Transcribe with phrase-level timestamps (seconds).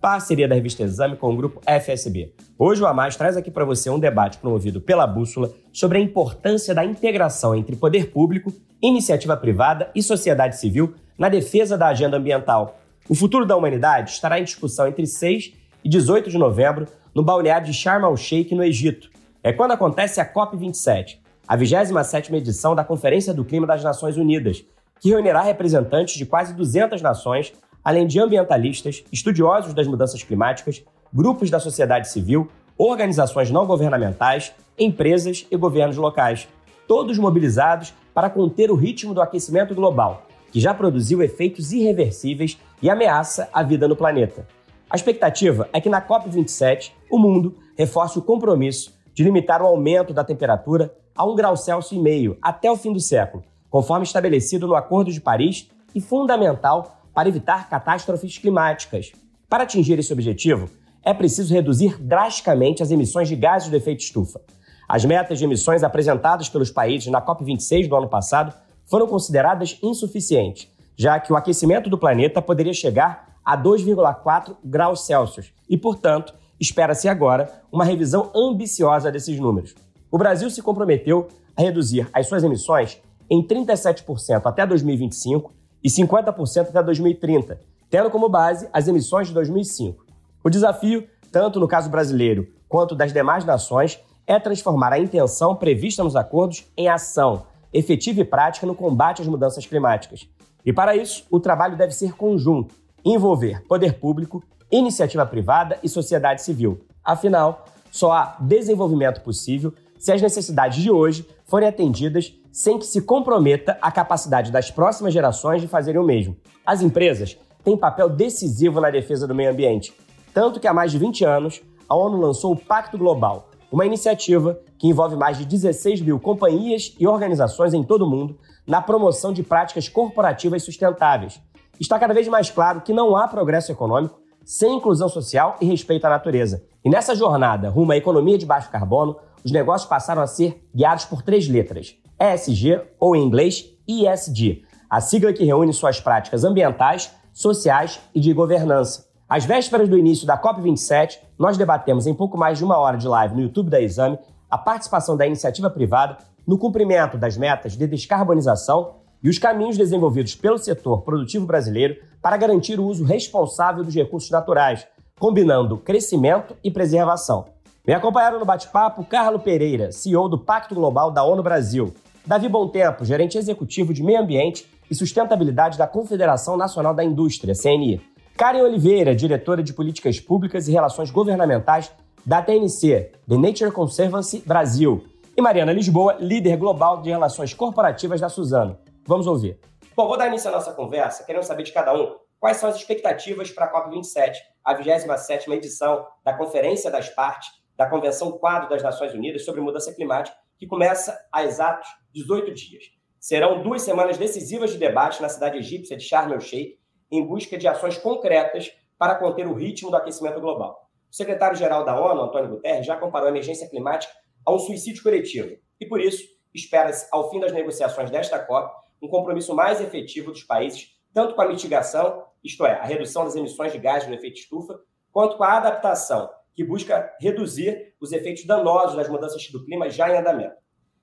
[0.00, 2.32] parceria da revista Exame com o grupo FSB.
[2.58, 6.74] Hoje o Amaz traz aqui para você um debate promovido pela Bússola sobre a importância
[6.74, 12.80] da integração entre poder público, iniciativa privada e sociedade civil na defesa da agenda ambiental.
[13.08, 15.52] O futuro da humanidade estará em discussão entre 6
[15.84, 19.10] e 18 de novembro no balneário de Sharm el-Sheikh, no Egito.
[19.42, 24.64] É quando acontece a COP27, a 27ª edição da Conferência do Clima das Nações Unidas,
[24.98, 27.52] que reunirá representantes de quase 200 nações
[27.84, 35.46] além de ambientalistas, estudiosos das mudanças climáticas, grupos da sociedade civil, organizações não governamentais, empresas
[35.50, 36.48] e governos locais,
[36.86, 42.88] todos mobilizados para conter o ritmo do aquecimento global, que já produziu efeitos irreversíveis e
[42.88, 44.46] ameaça a vida no planeta.
[44.88, 50.12] A expectativa é que na COP27 o mundo reforce o compromisso de limitar o aumento
[50.12, 54.66] da temperatura a 1 grau Celsius e meio até o fim do século, conforme estabelecido
[54.66, 59.12] no Acordo de Paris e fundamental para evitar catástrofes climáticas.
[59.46, 60.70] Para atingir esse objetivo,
[61.04, 64.40] é preciso reduzir drasticamente as emissões de gases do efeito estufa.
[64.88, 68.54] As metas de emissões apresentadas pelos países na COP26 do ano passado
[68.86, 75.52] foram consideradas insuficientes, já que o aquecimento do planeta poderia chegar a 2,4 graus Celsius
[75.68, 79.74] e, portanto, espera-se agora uma revisão ambiciosa desses números.
[80.10, 82.98] O Brasil se comprometeu a reduzir as suas emissões
[83.28, 90.04] em 37% até 2025 e 50% até 2030, tendo como base as emissões de 2005.
[90.42, 96.04] O desafio, tanto no caso brasileiro quanto das demais nações, é transformar a intenção prevista
[96.04, 100.28] nos acordos em ação efetiva e prática no combate às mudanças climáticas.
[100.64, 102.74] E para isso, o trabalho deve ser conjunto,
[103.04, 106.80] envolver poder público, iniciativa privada e sociedade civil.
[107.04, 113.02] Afinal, só há desenvolvimento possível se as necessidades de hoje forem atendidas sem que se
[113.02, 116.36] comprometa a capacidade das próximas gerações de fazerem o mesmo.
[116.64, 119.92] As empresas têm papel decisivo na defesa do meio ambiente,
[120.32, 124.60] tanto que há mais de 20 anos a ONU lançou o Pacto Global, uma iniciativa
[124.78, 129.32] que envolve mais de 16 mil companhias e organizações em todo o mundo na promoção
[129.32, 131.40] de práticas corporativas sustentáveis.
[131.80, 136.04] Está cada vez mais claro que não há progresso econômico sem inclusão social e respeito
[136.04, 136.62] à natureza.
[136.84, 141.04] E nessa jornada rumo à economia de baixo carbono, os negócios passaram a ser guiados
[141.04, 147.10] por três letras: ESG, ou em inglês ESG, a sigla que reúne suas práticas ambientais,
[147.32, 149.08] sociais e de governança.
[149.28, 153.06] Às vésperas do início da COP27, nós debatemos em pouco mais de uma hora de
[153.06, 154.18] live no YouTube da Exame
[154.50, 160.34] a participação da iniciativa privada no cumprimento das metas de descarbonização e os caminhos desenvolvidos
[160.34, 164.86] pelo setor produtivo brasileiro para garantir o uso responsável dos recursos naturais,
[165.18, 167.44] combinando crescimento e preservação.
[167.86, 171.94] Me acompanharam no bate-papo Carlo Pereira, CEO do Pacto Global da ONU Brasil,
[172.26, 177.98] Davi Tempo, gerente executivo de Meio Ambiente e Sustentabilidade da Confederação Nacional da Indústria, CNI.
[178.36, 181.90] Karen Oliveira, diretora de Políticas Públicas e Relações Governamentais
[182.24, 185.02] da TNC, The Nature Conservancy Brasil.
[185.34, 188.78] E Mariana Lisboa, líder global de Relações Corporativas da Suzano.
[189.06, 189.58] Vamos ouvir.
[189.96, 192.76] Bom, vou dar início à nossa conversa, querendo saber de cada um quais são as
[192.76, 198.82] expectativas para a COP27, a 27ª edição da Conferência das Partes da Convenção Quadro das
[198.82, 202.84] Nações Unidas sobre Mudança Climática, que começa há exatos 18 dias.
[203.18, 206.78] Serão duas semanas decisivas de debate na cidade egípcia de Sharm el-Sheikh,
[207.10, 210.90] em busca de ações concretas para conter o ritmo do aquecimento global.
[211.10, 214.12] O secretário-geral da ONU, Antônio Guterres, já comparou a emergência climática
[214.44, 218.70] a um suicídio coletivo e, por isso, espera-se, ao fim das negociações desta COP,
[219.00, 223.36] um compromisso mais efetivo dos países, tanto com a mitigação, isto é, a redução das
[223.36, 224.78] emissões de gases do efeito estufa,
[225.10, 226.28] quanto com a adaptação
[226.60, 230.56] que busca reduzir os efeitos danosos das mudanças do clima já em andamento.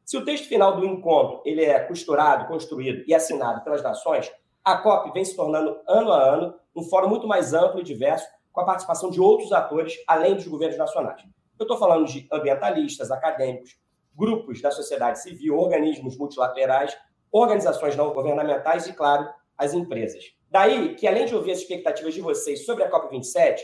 [0.06, 4.32] Se o texto final do encontro ele é costurado, construído e assinado pelas nações,
[4.64, 8.28] a COP vem se tornando, ano a ano, um fórum muito mais amplo e diverso,
[8.52, 11.24] com a participação de outros atores, além dos governos nacionais.
[11.58, 13.80] Eu estou falando de ambientalistas, acadêmicos,
[14.16, 16.96] grupos da sociedade civil, organismos multilaterais,
[17.32, 19.28] organizações não governamentais e, claro,
[19.58, 20.24] as empresas.
[20.52, 23.58] Daí que, além de ouvir as expectativas de vocês sobre a COP27,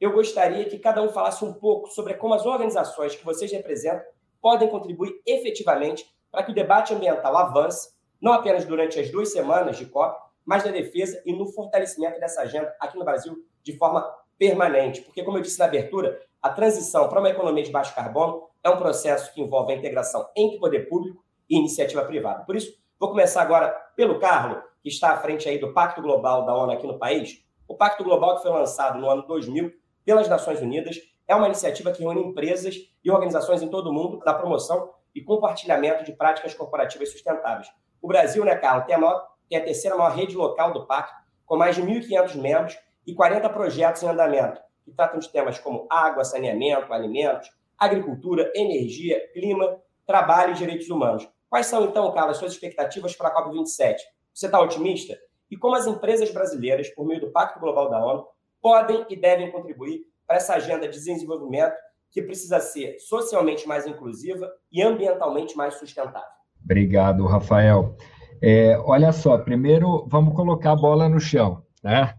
[0.00, 4.04] eu gostaria que cada um falasse um pouco sobre como as organizações que vocês representam
[4.40, 9.76] podem contribuir efetivamente para que o debate ambiental avance, não apenas durante as duas semanas
[9.76, 14.04] de COP, mas na defesa e no fortalecimento dessa agenda aqui no Brasil de forma
[14.38, 15.00] permanente.
[15.00, 18.68] Porque, como eu disse na abertura, a transição para uma economia de baixo carbono é
[18.68, 22.44] um processo que envolve a integração entre poder público e iniciativa privada.
[22.44, 22.74] Por isso,
[23.04, 26.72] Vou começar agora pelo Carlos, que está à frente aí do Pacto Global da ONU
[26.72, 27.44] aqui no país.
[27.68, 29.70] O Pacto Global, que foi lançado no ano 2000
[30.04, 34.18] pelas Nações Unidas, é uma iniciativa que reúne empresas e organizações em todo o mundo
[34.18, 37.68] da promoção e compartilhamento de práticas corporativas sustentáveis.
[38.02, 41.14] O Brasil, né, Carlos, tem a, maior, tem a terceira maior rede local do Pacto,
[41.46, 45.86] com mais de 1.500 membros e 40 projetos em andamento, que tratam de temas como
[45.90, 47.48] água, saneamento, alimentos,
[47.78, 51.28] agricultura, energia, clima, trabalho e direitos humanos.
[51.48, 53.96] Quais são, então, Carlos, as suas expectativas para a COP27?
[54.32, 55.16] Você está otimista?
[55.50, 58.26] E como as empresas brasileiras, por meio do Pacto Global da ONU,
[58.64, 61.74] podem e devem contribuir para essa agenda de desenvolvimento
[62.10, 66.30] que precisa ser socialmente mais inclusiva e ambientalmente mais sustentável?
[66.64, 67.94] Obrigado, Rafael.
[68.40, 72.14] É, olha só, primeiro vamos colocar a bola no chão, né?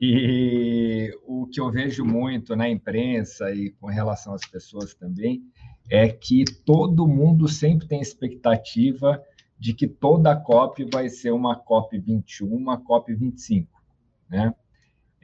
[0.00, 5.44] E o que eu vejo muito na imprensa e com relação às pessoas também
[5.88, 9.22] é que todo mundo sempre tem expectativa
[9.56, 13.70] de que toda a COP vai ser uma COP 21, uma COP 25,
[14.28, 14.52] né?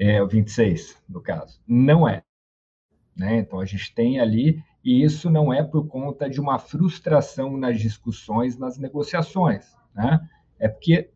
[0.02, 1.60] É, o 26, no caso.
[1.68, 2.22] Não é.
[3.14, 3.36] Né?
[3.36, 7.78] Então, a gente tem ali, e isso não é por conta de uma frustração nas
[7.78, 9.76] discussões, nas negociações.
[9.94, 10.26] Né?
[10.58, 11.10] É porque,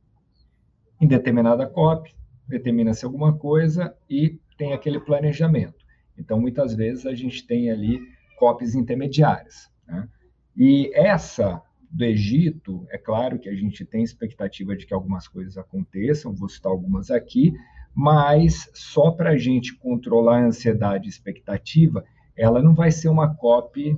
[1.01, 2.15] em determinada COP,
[2.47, 5.83] determina-se alguma coisa e tem aquele planejamento.
[6.19, 8.03] Então, muitas vezes, a gente tem ali
[8.39, 9.71] COPs intermediárias.
[9.87, 10.07] Né?
[10.55, 15.57] E essa do Egito, é claro que a gente tem expectativa de que algumas coisas
[15.57, 17.55] aconteçam, vou citar algumas aqui,
[17.95, 22.05] mas só para a gente controlar a ansiedade e expectativa,
[22.37, 23.97] ela não vai ser uma COP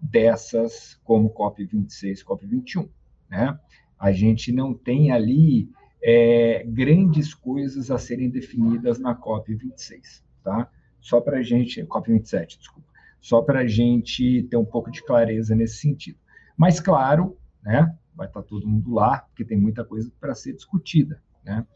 [0.00, 2.88] dessas como COP 26, COP 21,
[3.30, 3.58] né?
[3.98, 5.70] A gente não tem ali
[6.02, 10.70] é, grandes coisas a serem definidas na COP 26, tá?
[11.00, 12.88] Só para a gente, COP 27, desculpa,
[13.18, 16.18] só para a gente ter um pouco de clareza nesse sentido.
[16.56, 20.52] Mas, claro, né, vai estar tá todo mundo lá, porque tem muita coisa para ser
[20.52, 21.22] discutida.
[21.42, 21.66] Né?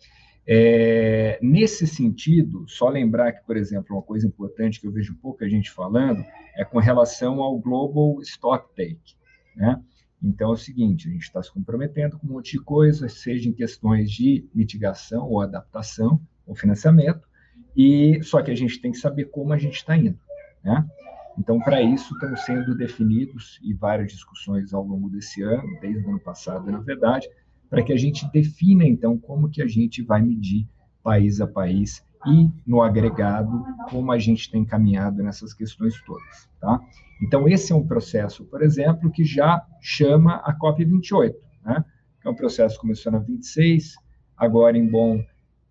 [0.50, 5.46] É, nesse sentido, só lembrar que, por exemplo, uma coisa importante que eu vejo pouca
[5.46, 6.24] gente falando
[6.56, 9.14] é com relação ao Global Stock Take.
[9.54, 9.78] Né?
[10.22, 13.46] Então, é o seguinte: a gente está se comprometendo com um monte de coisa, seja
[13.46, 17.28] em questões de mitigação ou adaptação, ou financiamento,
[17.76, 20.18] e só que a gente tem que saber como a gente está indo.
[20.64, 20.82] Né?
[21.38, 26.08] Então, para isso, estão sendo definidos, e várias discussões ao longo desse ano, desde o
[26.08, 27.28] ano passado, na verdade,
[27.68, 30.66] para que a gente defina, então, como que a gente vai medir
[31.02, 36.80] país a país e, no agregado, como a gente tem caminhado nessas questões todas, tá?
[37.22, 41.34] Então, esse é um processo, por exemplo, que já chama a COP28,
[41.64, 41.84] né?
[42.24, 43.94] É um processo que começou na 26,
[44.36, 45.22] agora em Bonn,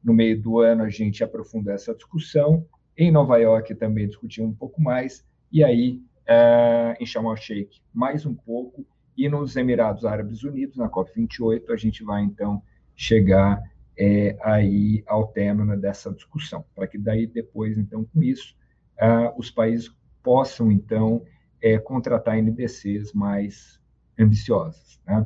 [0.03, 2.65] no meio do ano, a gente aprofundou essa discussão,
[2.97, 8.25] em Nova York também discutiu um pouco mais, e aí é, em Sharm el-Sheikh mais
[8.25, 8.85] um pouco,
[9.17, 12.61] e nos Emirados Árabes Unidos, na COP28, a gente vai então
[12.95, 13.61] chegar
[13.97, 18.55] é, aí ao término dessa discussão, para que daí depois, então, com isso,
[18.99, 19.91] é, os países
[20.21, 21.23] possam, então,
[21.61, 23.81] é, contratar NDCs mais
[24.19, 25.01] ambiciosas.
[25.05, 25.25] Né?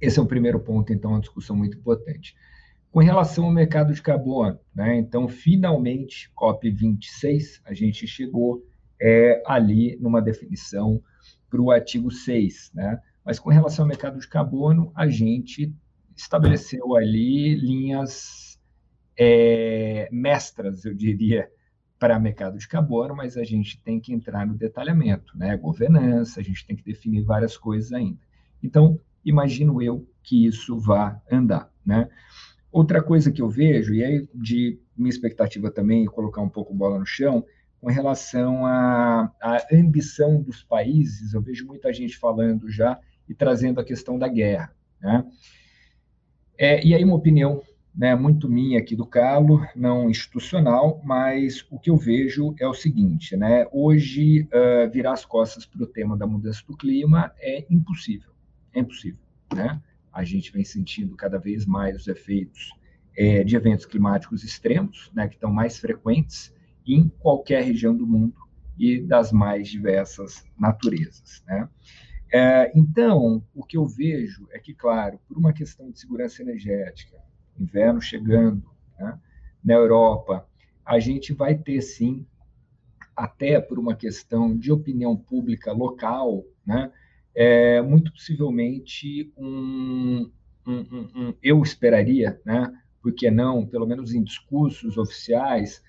[0.00, 2.36] Esse é o primeiro ponto, então, uma discussão muito importante.
[2.92, 4.96] Com relação ao mercado de carbono, né?
[4.96, 8.64] então, finalmente, COP26, a gente chegou
[9.00, 11.02] é, ali numa definição
[11.52, 12.72] para o artigo 6.
[12.74, 12.98] Né?
[13.22, 15.70] Mas com relação ao mercado de carbono, a gente
[16.16, 18.58] estabeleceu ali linhas
[19.18, 21.50] é, mestras, eu diria,
[21.98, 25.56] para mercado de carbono, mas a gente tem que entrar no detalhamento, né?
[25.56, 28.18] Governança, a gente tem que definir várias coisas ainda.
[28.60, 32.08] Então, imagino eu que isso vá andar, né?
[32.72, 36.98] Outra coisa que eu vejo, e aí de minha expectativa também, colocar um pouco bola
[36.98, 37.44] no chão,
[37.82, 42.96] com relação à, à ambição dos países, eu vejo muita gente falando já
[43.28, 44.72] e trazendo a questão da guerra.
[45.00, 45.26] Né?
[46.56, 47.60] É, e aí, uma opinião
[47.92, 52.72] né, muito minha aqui do Carlo, não institucional, mas o que eu vejo é o
[52.72, 57.66] seguinte: né, hoje, uh, virar as costas para o tema da mudança do clima é
[57.68, 58.30] impossível.
[58.72, 59.18] É impossível.
[59.52, 59.82] Né?
[60.12, 62.70] A gente vem sentindo cada vez mais os efeitos
[63.16, 66.54] é, de eventos climáticos extremos, né, que estão mais frequentes
[66.86, 68.34] em qualquer região do mundo
[68.78, 71.42] e das mais diversas naturezas.
[71.46, 71.68] Né?
[72.32, 77.18] É, então, o que eu vejo é que, claro, por uma questão de segurança energética,
[77.58, 78.64] inverno chegando,
[78.98, 79.18] né,
[79.62, 80.48] na Europa,
[80.84, 82.26] a gente vai ter sim,
[83.14, 86.90] até por uma questão de opinião pública local, né,
[87.34, 90.30] é, muito possivelmente um,
[90.66, 92.72] um, um, um, eu esperaria, né,
[93.02, 95.82] por que não, pelo menos em discursos oficiais,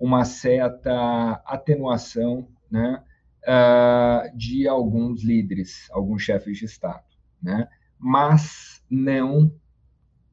[0.00, 3.04] uma certa atenuação né,
[3.44, 7.04] uh, de alguns líderes, alguns chefes de Estado.
[7.40, 7.68] Né?
[8.00, 9.52] mas não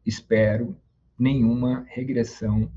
[0.06, 0.78] espero
[1.20, 2.72] nenhuma regressão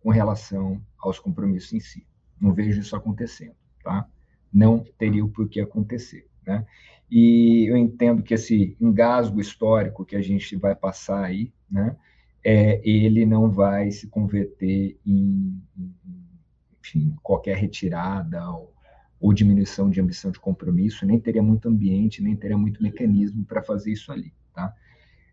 [0.00, 2.06] com relação aos compromissos em si.
[2.40, 3.54] Não vejo isso acontecendo,
[3.84, 4.08] tá?
[4.50, 6.66] Não teria o porquê acontecer, né?
[7.10, 11.96] E eu entendo que esse engasgo histórico que a gente vai passar aí, né?
[12.42, 15.94] É, ele não vai se converter em, em
[16.80, 18.74] enfim, qualquer retirada ou,
[19.20, 23.62] ou diminuição de ambição de compromisso, nem teria muito ambiente, nem teria muito mecanismo para
[23.62, 24.74] fazer isso ali, tá?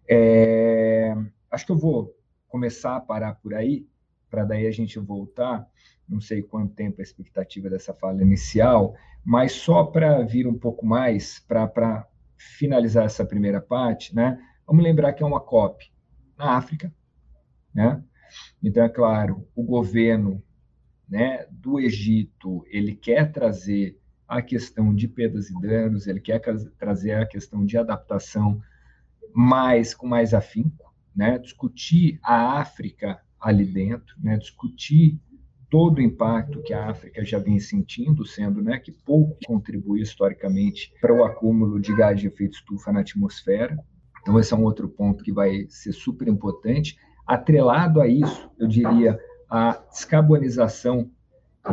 [0.10, 1.16] É,
[1.50, 2.16] acho que eu vou
[2.48, 3.88] começar a parar por aí,
[4.30, 5.66] para daí a gente voltar,
[6.08, 10.86] não sei quanto tempo a expectativa dessa fala inicial, mas só para vir um pouco
[10.86, 14.40] mais, para finalizar essa primeira parte, né?
[14.66, 15.92] Vamos lembrar que é uma COP
[16.38, 16.94] na África,
[17.74, 18.04] né?
[18.62, 20.44] Então, é claro, o governo
[21.08, 26.42] né, do Egito, ele quer trazer a questão de perdas e danos, ele quer
[26.78, 28.62] trazer a questão de adaptação
[29.34, 35.20] mais com mais afinco, né, discutir a África ali dentro, né, discutir
[35.70, 40.94] todo o impacto que a África já vem sentindo, sendo né, que pouco contribui historicamente
[41.02, 43.78] para o acúmulo de gás de efeito estufa na atmosfera.
[44.22, 46.98] Então, esse é um outro ponto que vai ser super importante.
[47.26, 51.10] Atrelado a isso, eu diria a descarbonização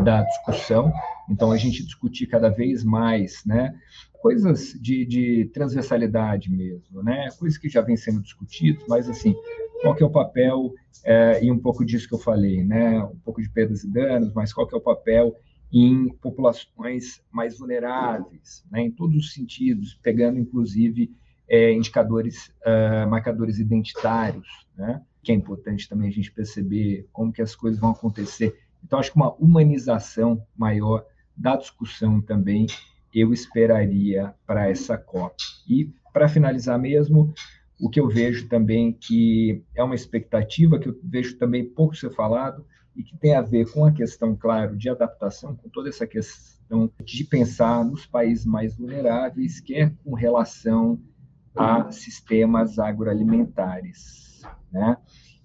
[0.02, 0.93] da discussão.
[1.28, 3.75] Então, a gente discutir cada vez mais, né?
[4.21, 7.28] Coisas de, de transversalidade mesmo, né?
[7.38, 9.35] Coisas que já vêm sendo discutidas, mas, assim,
[9.81, 10.73] qual que é o papel,
[11.04, 13.02] é, e um pouco disso que eu falei, né?
[13.04, 15.35] Um pouco de perdas e danos, mas qual que é o papel
[15.73, 18.83] em populações mais vulneráveis, né?
[18.83, 21.11] Em todos os sentidos, pegando, inclusive,
[21.49, 25.02] é, indicadores, uh, marcadores identitários, né?
[25.25, 28.54] Que é importante também a gente perceber como que as coisas vão acontecer.
[28.85, 31.04] Então, acho que uma humanização maior
[31.37, 32.66] da discussão também
[33.12, 35.37] eu esperaria para essa COP.
[35.69, 37.33] E, para finalizar mesmo,
[37.81, 42.11] o que eu vejo também que é uma expectativa que eu vejo também pouco ser
[42.11, 42.64] falado
[42.95, 46.90] e que tem a ver com a questão, claro, de adaptação, com toda essa questão
[47.02, 51.00] de pensar nos países mais vulneráveis, que é com relação
[51.54, 54.24] a sistemas agroalimentares,
[54.70, 54.96] né?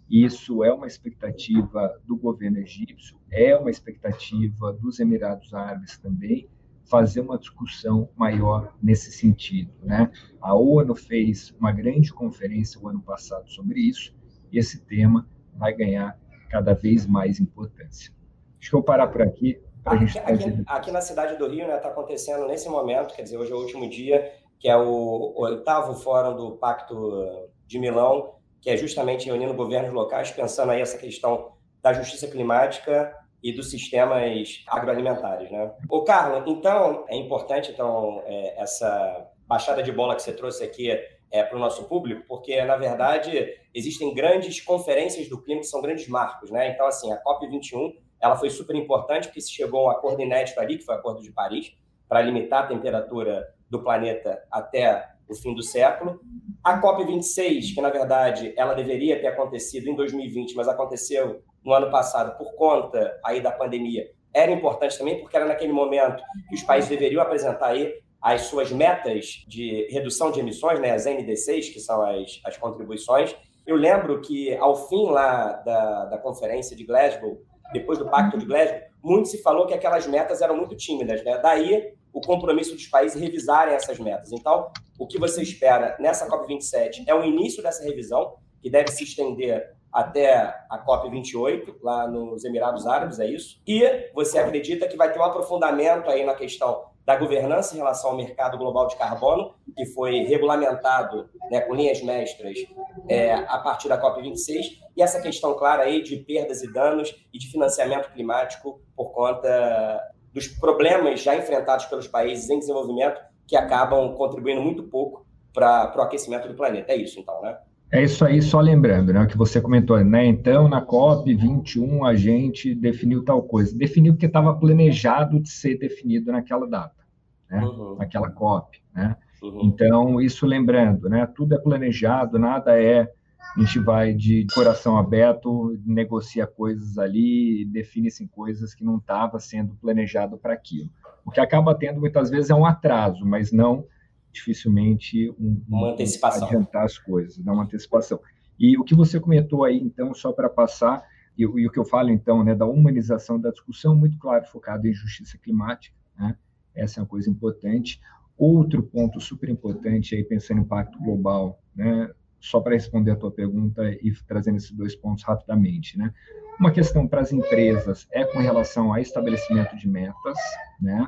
[0.10, 6.50] Isso é uma expectativa do governo egípcio, é uma expectativa dos Emirados Árabes também,
[6.90, 9.72] fazer uma discussão maior nesse sentido.
[9.84, 10.12] Né?
[10.42, 14.12] A ONU fez uma grande conferência o ano passado sobre isso,
[14.52, 18.12] e esse tema vai ganhar cada vez mais importância.
[18.60, 19.62] Acho que eu vou parar por aqui.
[19.86, 23.52] Aqui, aqui, aqui, na cidade do Rio está né, acontecendo nesse momento, quer dizer, hoje
[23.52, 28.78] é o último dia, que é o oitavo fórum do Pacto de Milão, que é
[28.78, 35.50] justamente reunindo governos locais, pensando aí essa questão da justiça climática e dos sistemas agroalimentares,
[35.50, 35.72] né?
[35.90, 40.92] O Carlos, então é importante então é, essa baixada de bola que você trouxe aqui
[41.32, 45.82] é, para o nosso público, porque na verdade existem grandes conferências do clima que são
[45.82, 46.70] grandes marcos, né?
[46.70, 50.22] Então assim a COP 21 ela foi super importante porque se chegou a um acordo
[50.22, 51.74] inédito ali que foi o Acordo de Paris
[52.08, 56.20] para limitar a temperatura do planeta até o fim do século.
[56.64, 61.90] A COP26, que na verdade ela deveria ter acontecido em 2020, mas aconteceu no ano
[61.90, 66.64] passado por conta aí da pandemia, era importante também porque era naquele momento que os
[66.64, 71.80] países deveriam apresentar aí as suas metas de redução de emissões, né, as NDCs, que
[71.80, 73.36] são as, as contribuições.
[73.66, 78.46] Eu lembro que ao fim lá da, da conferência de Glasgow, depois do Pacto de
[78.46, 81.24] Glasgow, muito se falou que aquelas metas eram muito tímidas.
[81.24, 81.38] Né?
[81.38, 84.32] Daí o compromisso dos países revisarem essas metas.
[84.32, 89.04] Então, o que você espera nessa COP27 é o início dessa revisão, que deve se
[89.04, 90.36] estender até
[90.70, 93.60] a COP28, lá nos Emirados Árabes, é isso?
[93.66, 98.12] E você acredita que vai ter um aprofundamento aí na questão da governança em relação
[98.12, 102.60] ao mercado global de carbono, que foi regulamentado né, com linhas mestras
[103.08, 107.40] é, a partir da COP26, e essa questão clara aí de perdas e danos e
[107.40, 110.00] de financiamento climático por conta
[110.34, 116.02] dos problemas já enfrentados pelos países em desenvolvimento que acabam contribuindo muito pouco para o
[116.02, 116.92] aquecimento do planeta.
[116.92, 117.58] É isso, então, né?
[117.92, 120.24] É isso aí, só lembrando, né, o que você comentou, né?
[120.24, 123.76] Então, na COP 21 a gente definiu tal coisa.
[123.76, 127.04] Definiu porque estava planejado de ser definido naquela data,
[127.50, 127.64] né?
[127.64, 127.96] Uhum.
[127.96, 129.18] Naquela COP, né?
[129.42, 129.62] Uhum.
[129.64, 131.28] Então, isso lembrando, né?
[131.36, 133.12] Tudo é planejado, nada é
[133.56, 139.76] a gente vai de coração aberto, negocia coisas ali, define-se coisas que não estava sendo
[139.76, 140.90] planejado para aquilo.
[141.26, 143.86] O que acaba tendo muitas vezes é um atraso, mas não
[144.32, 146.48] dificilmente um, uma antecipação.
[146.48, 148.20] adiantar as coisas, dar uma antecipação.
[148.60, 151.04] E o que você comentou aí, então, só para passar,
[151.38, 154.88] e, e, o que eu falo, então, né, da humanização da discussão, muito claro, focado
[154.88, 156.36] em justiça climática, né?
[156.76, 158.00] essa é uma coisa importante.
[158.38, 162.10] Outro ponto super importante aí, pensando em impacto global, né?
[162.40, 166.14] Só para responder a tua pergunta e trazendo esses dois pontos rapidamente, né?
[166.60, 170.38] Uma questão para as empresas é com relação ao estabelecimento de metas,
[170.82, 171.08] né?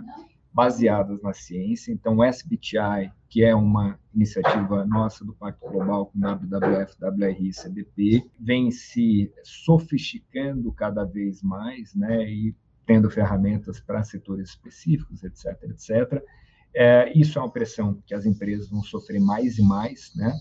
[0.53, 1.91] Baseadas na ciência.
[1.91, 7.53] Então, o SBTI, que é uma iniciativa nossa do Pacto Global com WWF, WRI e
[7.53, 12.29] CDP, vem se sofisticando cada vez mais, né?
[12.29, 16.23] E tendo ferramentas para setores específicos, etc, etc.
[16.73, 20.33] É, isso é uma pressão que as empresas vão sofrer mais e mais, né?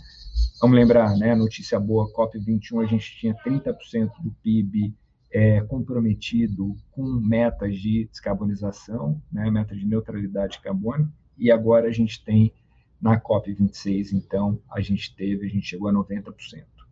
[0.61, 1.35] Vamos lembrar, né?
[1.35, 4.95] Notícia boa, COP21, a gente tinha 30% do PIB
[5.33, 9.51] é, comprometido com metas de descarbonização, né?
[9.51, 12.53] Metas de neutralidade de carbono, e agora a gente tem
[13.01, 16.35] na COP26, então, a gente teve, a gente chegou a 90%,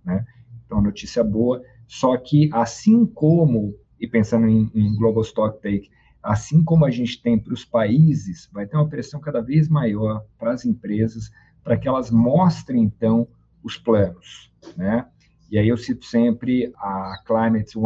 [0.04, 0.24] né?
[0.64, 5.90] Então, notícia boa, só que assim como, e pensando em, em Global Stock Take,
[6.28, 10.22] assim como a gente tem para os países, vai ter uma pressão cada vez maior
[10.38, 11.30] para as empresas,
[11.64, 13.26] para que elas mostrem, então,
[13.64, 15.06] os planos, né?
[15.50, 17.80] E aí eu cito sempre a Climate 100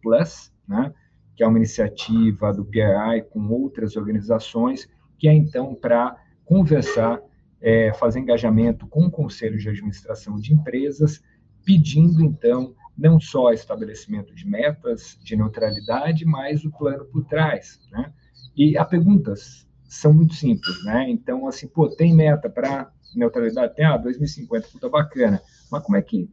[0.00, 0.94] Plus, né?
[1.34, 7.20] que é uma iniciativa do PRI com outras organizações, que é, então, para conversar,
[7.60, 11.20] é, fazer engajamento com conselhos de administração de empresas,
[11.64, 18.12] pedindo, então, não só estabelecimento de metas de neutralidade, mas o plano por trás, né?
[18.56, 21.08] E as perguntas são muito simples, né?
[21.08, 23.74] Então, assim, pô, tem meta para neutralidade?
[23.74, 25.40] Tem, ah, 2050, puta bacana.
[25.70, 26.30] Mas como é que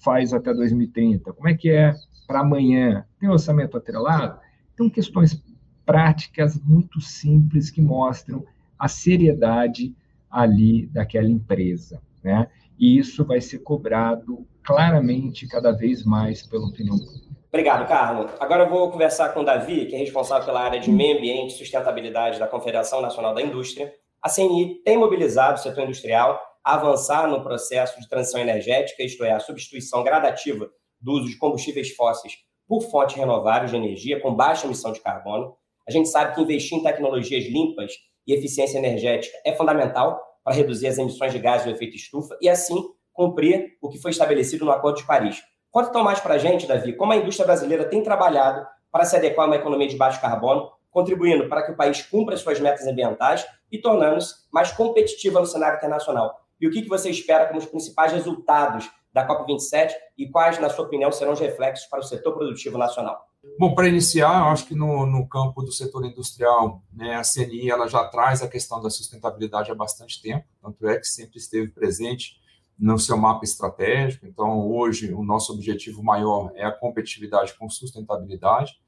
[0.00, 1.32] faz até 2030?
[1.32, 1.94] Como é que é
[2.26, 3.04] para amanhã?
[3.18, 4.40] Tem orçamento atrelado?
[4.74, 5.42] Então, questões
[5.84, 8.44] práticas muito simples que mostram
[8.78, 9.94] a seriedade
[10.30, 12.48] ali daquela empresa, né?
[12.78, 17.26] E isso vai ser cobrado claramente cada vez mais pela opinião pública.
[17.48, 18.30] Obrigado, Carlos.
[18.38, 21.54] Agora eu vou conversar com o Davi, que é responsável pela área de meio ambiente
[21.54, 23.90] e sustentabilidade da Confederação Nacional da Indústria.
[24.20, 29.24] A CNI tem mobilizado o setor industrial a avançar no processo de transição energética, isto
[29.24, 30.68] é, a substituição gradativa
[31.00, 32.34] do uso de combustíveis fósseis
[32.66, 35.56] por fontes renováveis de energia com baixa emissão de carbono.
[35.88, 37.92] A gente sabe que investir em tecnologias limpas
[38.26, 42.50] e eficiência energética é fundamental para reduzir as emissões de gases do efeito estufa e,
[42.50, 42.76] assim,
[43.18, 45.42] cumprir o que foi estabelecido no Acordo de Paris.
[45.72, 49.16] Conta então mais para a gente, Davi, como a indústria brasileira tem trabalhado para se
[49.16, 52.86] adequar a uma economia de baixo carbono, contribuindo para que o país cumpra suas metas
[52.86, 56.32] ambientais e tornando-se mais competitiva no cenário internacional.
[56.60, 60.84] E o que você espera como os principais resultados da COP27 e quais, na sua
[60.84, 63.26] opinião, serão os reflexos para o setor produtivo nacional?
[63.58, 67.68] Bom, para iniciar, eu acho que no, no campo do setor industrial, né, a CNI
[67.68, 71.68] ela já traz a questão da sustentabilidade há bastante tempo, tanto é que sempre esteve
[71.68, 72.38] presente
[72.78, 74.26] no seu mapa estratégico.
[74.26, 78.78] Então, hoje, o nosso objetivo maior é a competitividade com sustentabilidade.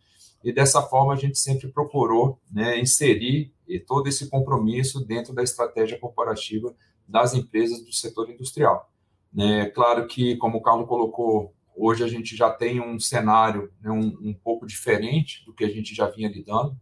[0.45, 3.53] E dessa forma, a gente sempre procurou né, inserir
[3.87, 6.75] todo esse compromisso dentro da estratégia corporativa
[7.07, 8.91] das empresas do setor industrial.
[9.37, 13.91] É claro que, como o Carlos colocou, hoje a gente já tem um cenário né,
[13.91, 16.77] um, um pouco diferente do que a gente já vinha lidando.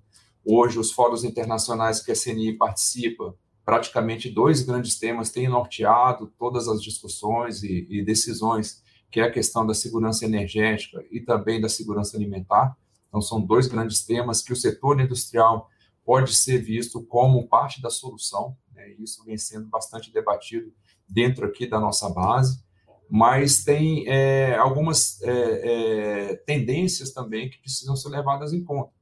[0.45, 3.35] Hoje, os fóruns internacionais que a CNI participa
[3.69, 9.31] praticamente dois grandes temas têm norteado todas as discussões e, e, decisões, que é a
[9.31, 12.75] questão da segurança energética e também da segurança alimentar.
[13.07, 15.69] Então, são dois grandes temas que o setor industrial
[16.03, 18.89] pode ser visto como parte da solução, né?
[18.99, 20.73] isso vem sendo bastante debatido
[21.07, 22.65] dentro aqui da nossa base,
[23.07, 28.95] mas tem é, algumas é, é, tendências também que precisam ser levadas em conta,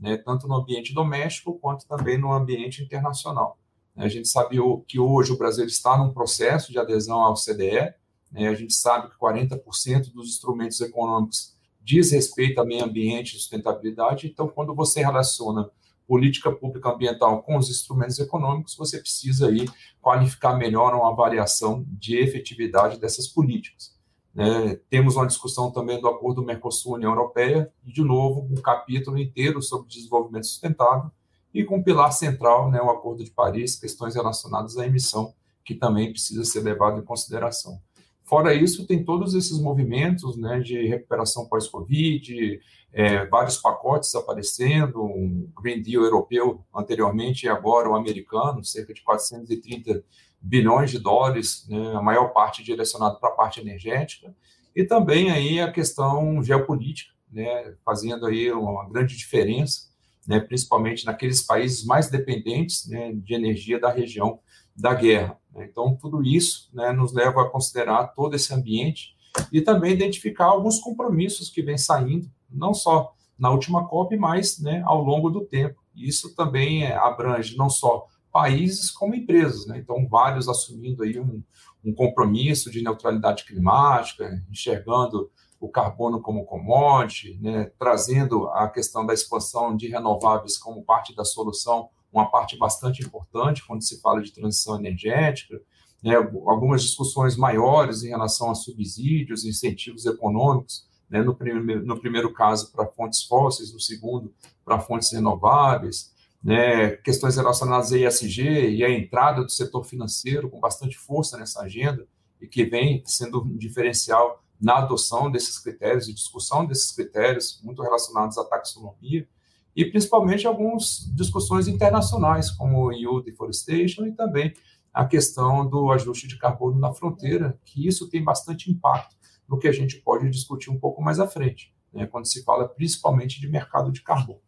[0.00, 0.16] né?
[0.16, 3.58] tanto no ambiente doméstico quanto também no ambiente internacional.
[3.96, 4.56] A gente sabe
[4.88, 7.94] que hoje o Brasil está num processo de adesão ao CDE,
[8.30, 8.48] né?
[8.48, 14.26] a gente sabe que 40% dos instrumentos econômicos diz respeito a meio ambiente e sustentabilidade,
[14.26, 15.70] então quando você relaciona
[16.06, 19.68] política pública ambiental com os instrumentos econômicos, você precisa aí
[20.00, 23.94] qualificar melhor uma avaliação de efetividade dessas políticas.
[24.34, 24.76] Né?
[24.90, 29.88] Temos uma discussão também do acordo Mercosul-União Europeia, e, de novo, um capítulo inteiro sobre
[29.88, 31.10] desenvolvimento sustentável,
[31.54, 35.32] e com o pilar central, né, o Acordo de Paris, questões relacionadas à emissão,
[35.64, 37.80] que também precisa ser levado em consideração.
[38.24, 42.60] Fora isso, tem todos esses movimentos né, de recuperação pós-Covid,
[42.92, 49.02] é, vários pacotes aparecendo, um Green Deal europeu anteriormente e agora o americano, cerca de
[49.02, 50.02] 430
[50.40, 54.34] bilhões de dólares, né, a maior parte direcionado para a parte energética,
[54.74, 59.93] e também aí a questão geopolítica, né, fazendo aí uma grande diferença
[60.26, 64.38] né, principalmente naqueles países mais dependentes né, de energia da região
[64.74, 65.38] da guerra.
[65.52, 65.68] Né.
[65.70, 69.14] Então, tudo isso né, nos leva a considerar todo esse ambiente
[69.52, 74.82] e também identificar alguns compromissos que vêm saindo, não só na última COP, mas né,
[74.86, 75.82] ao longo do tempo.
[75.94, 79.66] Isso também é, abrange não só países como empresas.
[79.66, 79.78] Né?
[79.78, 81.42] Então, vários assumindo aí um,
[81.84, 85.30] um compromisso de neutralidade climática, enxergando
[85.64, 87.70] o carbono como commodity, né?
[87.78, 93.66] trazendo a questão da expansão de renováveis como parte da solução, uma parte bastante importante
[93.66, 95.58] quando se fala de transição energética,
[96.02, 96.16] né?
[96.16, 101.22] algumas discussões maiores em relação a subsídios, incentivos econômicos, né?
[101.22, 104.34] no, primeiro, no primeiro caso para fontes fósseis, no segundo
[104.66, 110.60] para fontes renováveis, né, questões relacionadas a ESG e a entrada do setor financeiro com
[110.60, 112.06] bastante força nessa agenda
[112.38, 117.82] e que vem sendo um diferencial na adoção desses critérios e discussão desses critérios muito
[117.82, 119.28] relacionados à taxonomia
[119.76, 124.54] e principalmente algumas discussões internacionais como o EU Deforestation e também
[124.92, 129.16] a questão do ajuste de carbono na fronteira, que isso tem bastante impacto
[129.48, 132.68] no que a gente pode discutir um pouco mais à frente, né, quando se fala
[132.68, 134.40] principalmente de mercado de carbono.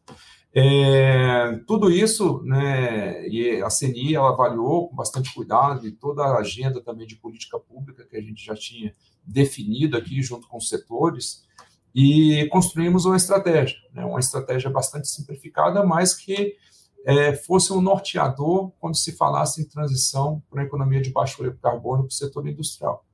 [0.55, 6.39] É, tudo isso, né, e a CNI ela avaliou com bastante cuidado e toda a
[6.39, 8.95] agenda também de política pública que a gente já tinha
[9.27, 11.45] definido aqui junto com os setores
[11.95, 16.55] e construímos uma estratégia, né, uma estratégia bastante simplificada, mas que
[17.07, 22.03] é, fosse um norteador quando se falasse em transição para uma economia de baixo carbono
[22.03, 23.05] para o setor industrial.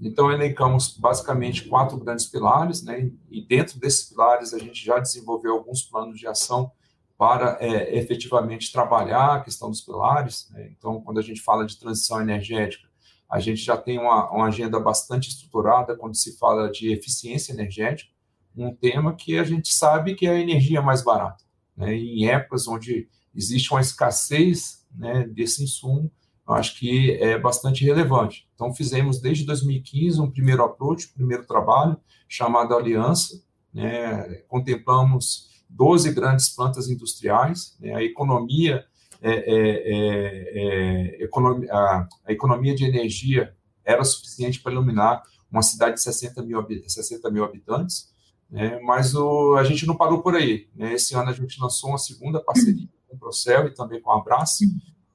[0.00, 5.54] Então, elencamos basicamente quatro grandes pilares, né, e dentro desses pilares a gente já desenvolveu
[5.54, 6.70] alguns planos de ação
[7.18, 10.48] para é, efetivamente trabalhar a questão dos pilares.
[10.52, 10.70] Né?
[10.78, 12.87] Então, quando a gente fala de transição energética,
[13.30, 18.10] a gente já tem uma, uma, agenda bastante estruturada quando se fala de eficiência energética,
[18.56, 21.44] um tema que a gente sabe que é a energia mais barata.
[21.76, 21.94] Né?
[21.94, 26.10] Em épocas onde existe uma escassez né, desse insumo,
[26.48, 28.48] eu acho que é bastante relevante.
[28.54, 34.42] Então, fizemos desde 2015 um primeiro approach, um primeiro trabalho, chamado Aliança, né?
[34.48, 38.84] contemplamos 12 grandes plantas industriais, né, a economia
[39.20, 41.28] é, é, é, é
[41.70, 43.54] a, a, economia de energia
[43.84, 48.12] era suficiente para iluminar uma cidade de 60 mil, 60 mil habitantes,
[48.50, 50.68] né, mas o, a gente não parou por aí.
[50.74, 54.10] Né, esse ano a gente lançou uma segunda parceria com o Procel e também com
[54.10, 54.64] a Abraço,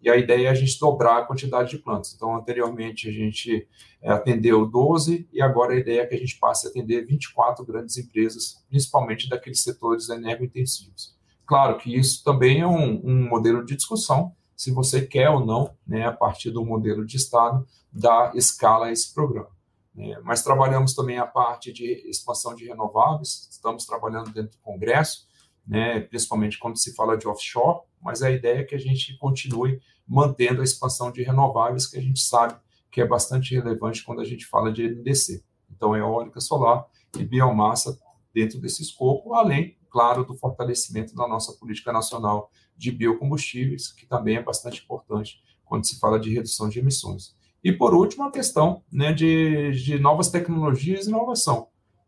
[0.02, 2.14] e a ideia é a gente dobrar a quantidade de plantas.
[2.14, 3.66] Então, anteriormente, a gente
[4.04, 7.98] atendeu 12 e agora a ideia é que a gente passe a atender 24 grandes
[7.98, 11.13] empresas, principalmente daqueles setores energointensivos.
[11.46, 15.76] Claro que isso também é um, um modelo de discussão, se você quer ou não,
[15.86, 19.50] né, a partir do modelo de Estado, dar escala a esse programa.
[19.94, 20.18] Né.
[20.24, 25.28] Mas trabalhamos também a parte de expansão de renováveis, estamos trabalhando dentro do Congresso,
[25.68, 29.82] né, principalmente quando se fala de offshore, mas a ideia é que a gente continue
[30.08, 32.56] mantendo a expansão de renováveis, que a gente sabe
[32.92, 35.44] que é bastante relevante quando a gente fala de NDC.
[35.72, 36.86] Então, eólica solar
[37.18, 37.98] e biomassa
[38.34, 44.38] dentro desse escopo, além, claro, do fortalecimento da nossa política nacional de biocombustíveis, que também
[44.38, 47.36] é bastante importante quando se fala de redução de emissões.
[47.64, 51.68] E, por último, a questão né, de, de novas tecnologias e inovação.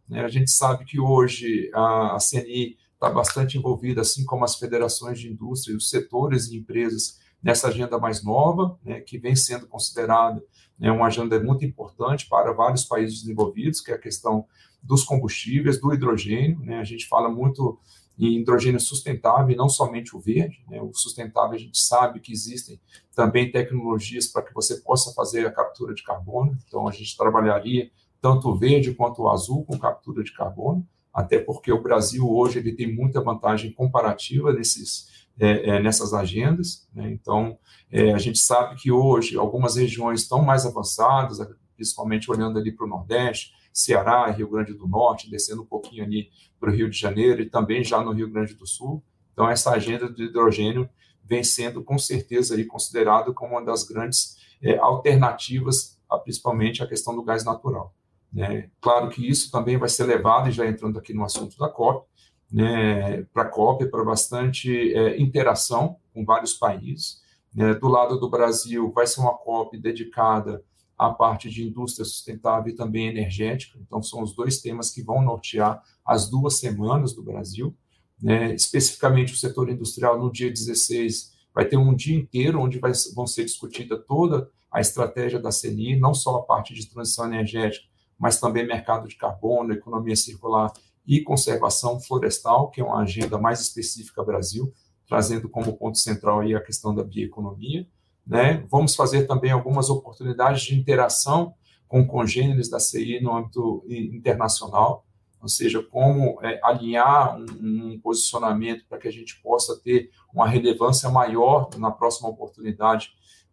[0.09, 4.55] Né, a gente sabe que hoje a, a CNI está bastante envolvida, assim como as
[4.55, 9.67] federações de indústria, os setores e empresas nessa agenda mais nova, né, que vem sendo
[9.67, 10.43] considerada
[10.79, 14.47] né, uma agenda muito importante para vários países desenvolvidos, que é a questão
[14.85, 16.59] dos combustíveis, do hidrogênio.
[16.59, 17.79] Né, a gente fala muito
[18.17, 20.63] em hidrogênio sustentável, e não somente o verde.
[20.69, 22.79] Né, o sustentável, a gente sabe que existem
[23.13, 26.57] também tecnologias para que você possa fazer a captura de carbono.
[26.67, 27.89] Então, a gente trabalharia
[28.21, 32.59] tanto o verde quanto o azul com captura de carbono, até porque o Brasil hoje
[32.59, 36.87] ele tem muita vantagem comparativa nesses é, é, nessas agendas.
[36.93, 37.11] Né?
[37.11, 37.57] Então,
[37.91, 41.39] é, a gente sabe que hoje algumas regiões estão mais avançadas,
[41.75, 46.29] principalmente olhando ali para o Nordeste, Ceará, Rio Grande do Norte, descendo um pouquinho ali
[46.57, 49.03] para o Rio de Janeiro e também já no Rio Grande do Sul.
[49.33, 50.89] Então, essa agenda do hidrogênio
[51.21, 56.87] vem sendo, com certeza, ali, considerado como uma das grandes é, alternativas, a, principalmente a
[56.87, 57.93] questão do gás natural.
[58.31, 58.69] Né?
[58.79, 62.07] Claro que isso também vai ser levado, e já entrando aqui no assunto da COP,
[62.49, 67.21] né, para a COP, para bastante é, interação com vários países.
[67.53, 70.63] Né, do lado do Brasil, vai ser uma COP dedicada
[70.97, 73.77] à parte de indústria sustentável e também energética.
[73.81, 77.75] Então, são os dois temas que vão nortear as duas semanas do Brasil.
[78.21, 82.93] Né, especificamente o setor industrial, no dia 16, vai ter um dia inteiro onde vai,
[83.13, 87.85] vão ser discutida toda a estratégia da CNI, não só a parte de transição energética,
[88.17, 90.71] mas também mercado de carbono, economia circular
[91.05, 94.73] e conservação florestal, que é uma agenda mais específica Brasil,
[95.07, 97.87] trazendo como ponto central aí a questão da bioeconomia.
[98.25, 98.65] Né?
[98.69, 101.53] Vamos fazer também algumas oportunidades de interação
[101.87, 105.05] com congêneres da CI no âmbito internacional.
[105.41, 110.47] ou seja, como é, alinhar um, um posicionamento para que a gente possa ter uma
[110.47, 113.11] relevância maior na próxima oportunidade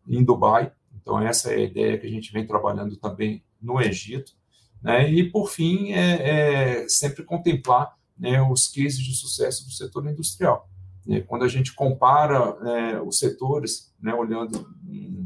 [0.08, 0.72] em Dubai.
[0.94, 4.32] Então, essa é a ideia que a gente vem trabalhando também no Egito.
[4.82, 5.10] Né?
[5.10, 10.68] E, por fim, é, é sempre contemplar né, os cases de sucesso do setor industrial.
[11.08, 14.68] É, quando a gente compara é, os setores, né, olhando,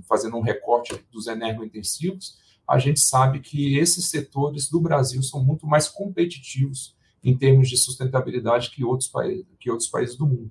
[0.09, 5.67] fazendo um recorte dos energointensivos, a gente sabe que esses setores do Brasil são muito
[5.67, 10.51] mais competitivos em termos de sustentabilidade que outros, países, que outros países do mundo.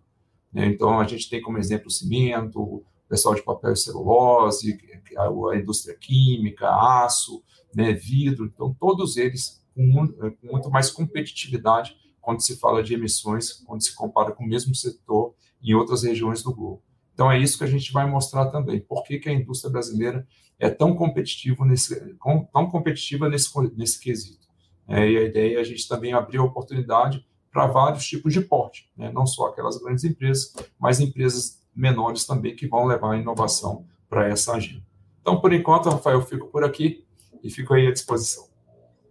[0.54, 0.68] Né?
[0.68, 4.78] Então, a gente tem como exemplo o cimento, o pessoal de papel e celulose,
[5.18, 8.46] a, indústria química, aço, né, vidro.
[8.46, 9.84] Então, todos eles com
[10.44, 15.36] muito mais competitividade quando se fala de emissões, quando se compara com o mesmo setor
[15.62, 16.82] em outras regiões do globo.
[17.14, 18.80] Então, é isso que a gente vai mostrar também.
[18.80, 20.28] Por que, que a indústria brasileira
[20.60, 22.18] é tão competitiva nesse,
[22.52, 24.48] tão competitiva nesse, nesse quesito?
[24.88, 28.42] É, e a ideia é a gente também abrir a oportunidade para vários tipos de
[28.42, 29.12] porte, né?
[29.14, 34.28] não só aquelas grandes empresas, mas empresas menores também que vão levar a inovação para
[34.28, 34.84] essa agenda.
[35.22, 37.06] Então, por enquanto, Rafael, eu fico por aqui
[37.44, 38.55] e fico aí à disposição.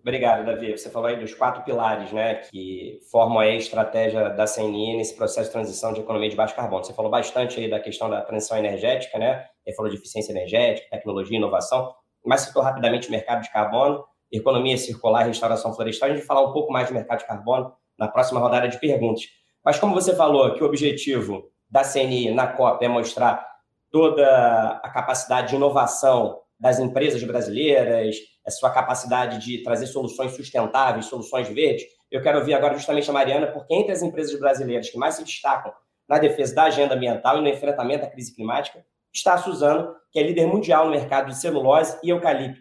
[0.04, 0.70] Obrigado, Davi.
[0.76, 5.48] Você falou aí dos quatro pilares né, que formam a estratégia da CNI nesse processo
[5.48, 6.84] de transição de economia de baixo carbono.
[6.84, 9.46] Você falou bastante aí da questão da transição energética, né?
[9.64, 14.76] Ele falou de eficiência energética, tecnologia inovação, mas citou rapidamente o mercado de carbono, economia
[14.76, 16.10] circular restauração florestal.
[16.10, 18.78] A gente vai falar um pouco mais de mercado de carbono na próxima rodada de
[18.78, 19.24] perguntas.
[19.64, 23.42] Mas como você falou que o objetivo da CNI na COP é mostrar
[23.90, 31.06] toda a capacidade de inovação das empresas brasileiras, a sua capacidade de trazer soluções sustentáveis,
[31.06, 31.84] soluções verdes.
[32.10, 35.24] Eu quero ouvir agora justamente a Mariana, porque entre as empresas brasileiras que mais se
[35.24, 35.72] destacam
[36.08, 40.18] na defesa da agenda ambiental e no enfrentamento à crise climática, está a Suzano, que
[40.18, 42.60] é líder mundial no mercado de celulose e eucalipto.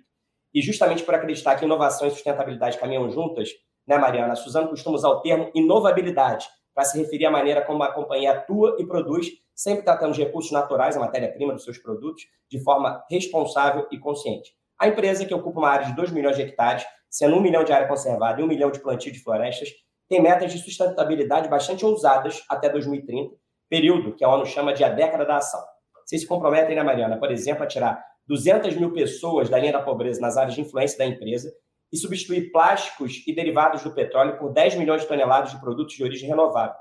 [0.54, 3.50] E justamente por acreditar que inovação e sustentabilidade caminham juntas,
[3.88, 4.34] né, Mariana?
[4.34, 8.32] A Suzano costuma usar o termo inovabilidade para se referir à maneira como a companhia
[8.32, 13.04] atua e produz, sempre tratando de recursos naturais, a matéria-prima dos seus produtos, de forma
[13.10, 14.52] responsável e consciente.
[14.80, 17.72] A empresa, que ocupa uma área de 2 milhões de hectares, sendo 1 milhão de
[17.72, 19.70] área conservada e 1 milhão de plantio de florestas,
[20.10, 23.36] tem metas de sustentabilidade bastante ousadas até 2030,
[23.70, 25.64] período que a ONU chama de a década da ação.
[26.06, 29.82] Vocês se comprometem, né, Mariana, por exemplo, a tirar 200 mil pessoas da linha da
[29.82, 31.52] pobreza nas áreas de influência da empresa
[31.92, 36.04] e substituir plásticos e derivados do petróleo por 10 milhões de toneladas de produtos de
[36.04, 36.76] origem renovável.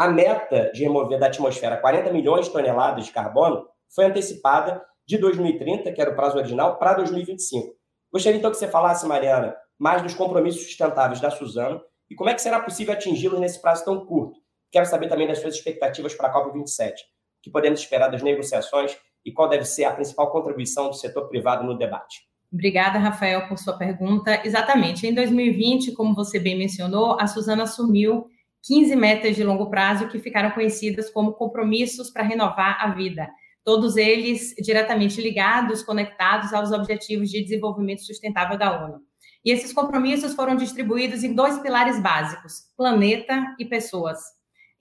[0.00, 5.18] A meta de remover da atmosfera 40 milhões de toneladas de carbono foi antecipada de
[5.18, 7.74] 2030, que era o prazo original, para 2025.
[8.10, 12.34] Gostaria então que você falasse, Mariana, mais dos compromissos sustentáveis da Suzano e como é
[12.34, 14.40] que será possível atingi-los nesse prazo tão curto.
[14.72, 16.92] Quero saber também das suas expectativas para a COP27.
[16.92, 16.96] O
[17.42, 21.62] que podemos esperar das negociações e qual deve ser a principal contribuição do setor privado
[21.62, 22.20] no debate?
[22.50, 24.40] Obrigada, Rafael, por sua pergunta.
[24.46, 25.06] Exatamente.
[25.06, 28.26] Em 2020, como você bem mencionou, a Suzano assumiu
[28.64, 33.28] 15 metas de longo prazo que ficaram conhecidas como compromissos para renovar a vida
[33.64, 39.00] todos eles diretamente ligados, conectados aos Objetivos de Desenvolvimento Sustentável da ONU.
[39.44, 44.18] E esses compromissos foram distribuídos em dois pilares básicos: planeta e pessoas.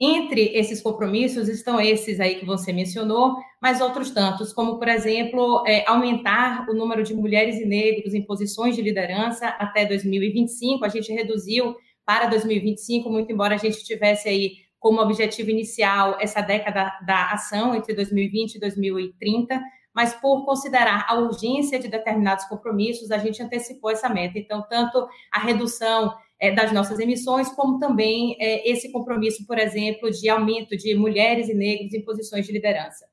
[0.01, 5.61] Entre esses compromissos estão esses aí que você mencionou, mas outros tantos, como, por exemplo,
[5.67, 10.85] é, aumentar o número de mulheres e negros em posições de liderança até 2025.
[10.85, 11.75] A gente reduziu
[12.09, 17.75] para 2025, muito embora a gente tivesse aí como objetivo inicial essa década da ação
[17.75, 19.61] entre 2020 e 2030,
[19.93, 24.39] mas por considerar a urgência de determinados compromissos, a gente antecipou essa meta.
[24.39, 30.09] Então, tanto a redução é, das nossas emissões, como também é, esse compromisso, por exemplo,
[30.09, 33.05] de aumento de mulheres e negros em posições de liderança.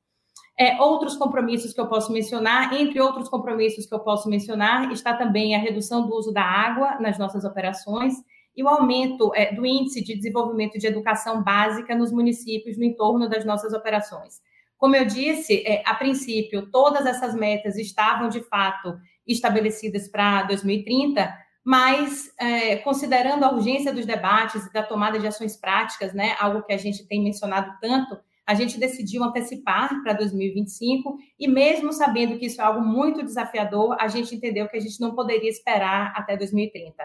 [0.58, 5.12] É, outros compromissos que eu posso mencionar, entre outros compromissos que eu posso mencionar, está
[5.12, 8.14] também a redução do uso da água nas nossas operações
[8.56, 13.28] e o aumento é, do índice de desenvolvimento de educação básica nos municípios no entorno
[13.28, 14.40] das nossas operações.
[14.78, 21.34] Como eu disse, é, a princípio, todas essas metas estavam de fato estabelecidas para 2030,
[21.64, 26.62] mas é, considerando a urgência dos debates e da tomada de ações práticas, né, algo
[26.62, 28.16] que a gente tem mencionado tanto,
[28.46, 33.96] a gente decidiu antecipar para 2025 e mesmo sabendo que isso é algo muito desafiador,
[33.98, 37.02] a gente entendeu que a gente não poderia esperar até 2030.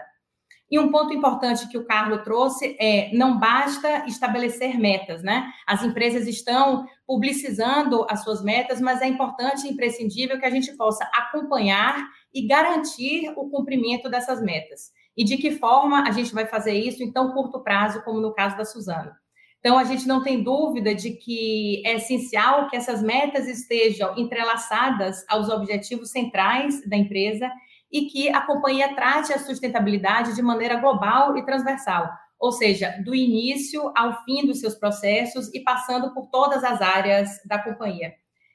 [0.72, 5.52] E um ponto importante que o Carlos trouxe é não basta estabelecer metas, né?
[5.66, 10.74] As empresas estão publicizando as suas metas, mas é importante e imprescindível que a gente
[10.74, 14.90] possa acompanhar e garantir o cumprimento dessas metas.
[15.14, 18.32] E de que forma a gente vai fazer isso em tão curto prazo, como no
[18.32, 19.14] caso da Suzana.
[19.60, 25.22] Então, a gente não tem dúvida de que é essencial que essas metas estejam entrelaçadas
[25.28, 27.48] aos objetivos centrais da empresa
[27.92, 33.14] e que a companhia trate a sustentabilidade de maneira global e transversal, ou seja, do
[33.14, 38.14] início ao fim dos seus processos e passando por todas as áreas da companhia.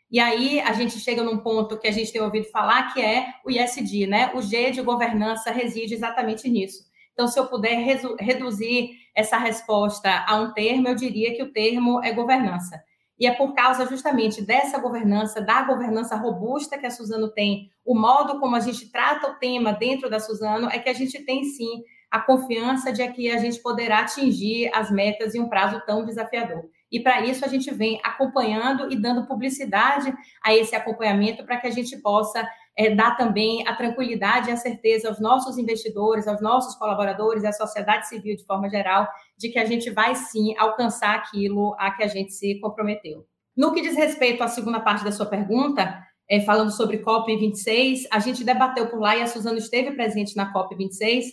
[0.09, 3.27] E aí a gente chega num ponto que a gente tem ouvido falar, que é
[3.45, 4.31] o ISD, né?
[4.33, 6.87] O G de governança reside exatamente nisso.
[7.13, 7.77] Então, se eu puder
[8.19, 12.81] reduzir essa resposta a um termo, eu diria que o termo é governança.
[13.19, 17.95] E é por causa justamente dessa governança, da governança robusta que a Suzano tem, o
[17.95, 21.43] modo como a gente trata o tema dentro da Suzano, é que a gente tem
[21.43, 26.05] sim a confiança de que a gente poderá atingir as metas em um prazo tão
[26.05, 26.63] desafiador.
[26.91, 31.67] E para isso a gente vem acompanhando e dando publicidade a esse acompanhamento para que
[31.67, 36.39] a gente possa é, dar também a tranquilidade e a certeza aos nossos investidores, aos
[36.39, 41.15] nossos colaboradores, à sociedade civil de forma geral, de que a gente vai sim alcançar
[41.15, 43.25] aquilo a que a gente se comprometeu.
[43.55, 45.97] No que diz respeito à segunda parte da sua pergunta,
[46.29, 50.53] é, falando sobre COP26, a gente debateu por lá e a Suzana esteve presente na
[50.53, 51.23] COP26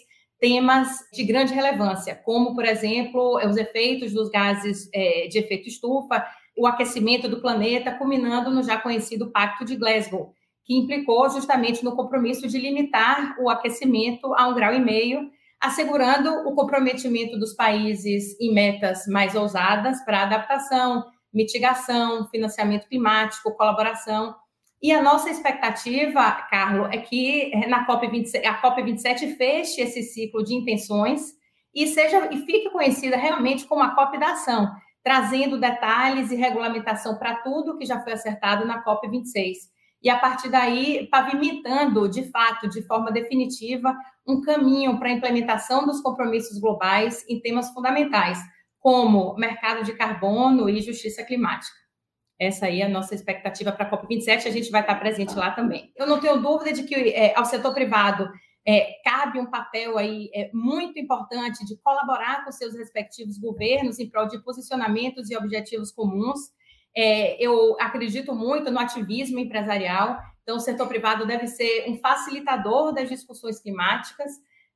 [0.40, 6.24] temas de grande relevância, como, por exemplo, os efeitos dos gases é, de efeito estufa,
[6.56, 11.94] o aquecimento do planeta, culminando no já conhecido Pacto de Glasgow, que implicou justamente no
[11.94, 18.38] compromisso de limitar o aquecimento a um grau e meio, assegurando o comprometimento dos países
[18.40, 24.34] em metas mais ousadas para adaptação, mitigação, financiamento climático, colaboração
[24.84, 30.54] e a nossa expectativa, Carlos, é que na COP27, a COP27 feche esse ciclo de
[30.54, 31.32] intenções
[31.74, 34.70] e seja e fique conhecida realmente como a COP da ação,
[35.02, 39.54] trazendo detalhes e regulamentação para tudo que já foi acertado na COP26.
[40.04, 43.96] E a partir daí, pavimentando de fato, de forma definitiva,
[44.28, 48.38] um caminho para a implementação dos compromissos globais em temas fundamentais,
[48.78, 51.74] como mercado de carbono e justiça climática.
[52.38, 55.52] Essa aí é a nossa expectativa para a COP27, a gente vai estar presente lá
[55.52, 55.90] também.
[55.96, 58.28] Eu não tenho dúvida de que é, ao setor privado
[58.66, 64.08] é, cabe um papel aí é, muito importante de colaborar com seus respectivos governos em
[64.08, 66.40] prol de posicionamentos e objetivos comuns.
[66.96, 72.92] É, eu acredito muito no ativismo empresarial, então o setor privado deve ser um facilitador
[72.92, 74.30] das discussões climáticas,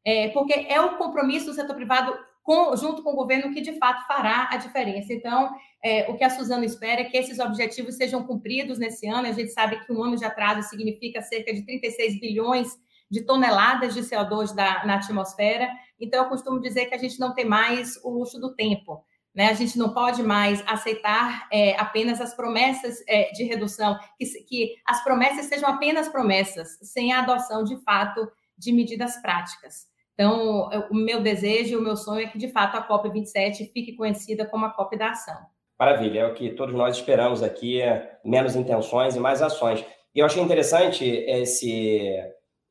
[0.04, 2.16] é, porque é o compromisso do setor privado
[2.48, 5.12] com, junto com o governo que de fato fará a diferença.
[5.12, 5.50] Então,
[5.84, 9.28] é, o que a Suzana espera é que esses objetivos sejam cumpridos nesse ano.
[9.28, 12.68] A gente sabe que um ano de atraso significa cerca de 36 bilhões
[13.10, 15.68] de toneladas de CO2 da, na atmosfera.
[16.00, 19.04] Então, eu costumo dizer que a gente não tem mais o luxo do tempo.
[19.38, 19.50] Né?
[19.50, 24.74] A gente não pode mais aceitar é, apenas as promessas é, de redução, que, que
[24.84, 29.86] as promessas sejam apenas promessas, sem a adoção de fato de medidas práticas.
[30.12, 33.94] Então, o meu desejo e o meu sonho é que, de fato, a COP27 fique
[33.94, 35.36] conhecida como a COP da ação.
[35.78, 39.84] Maravilha, é o que todos nós esperamos aqui, é menos intenções e mais ações.
[40.12, 42.12] E eu achei interessante esse,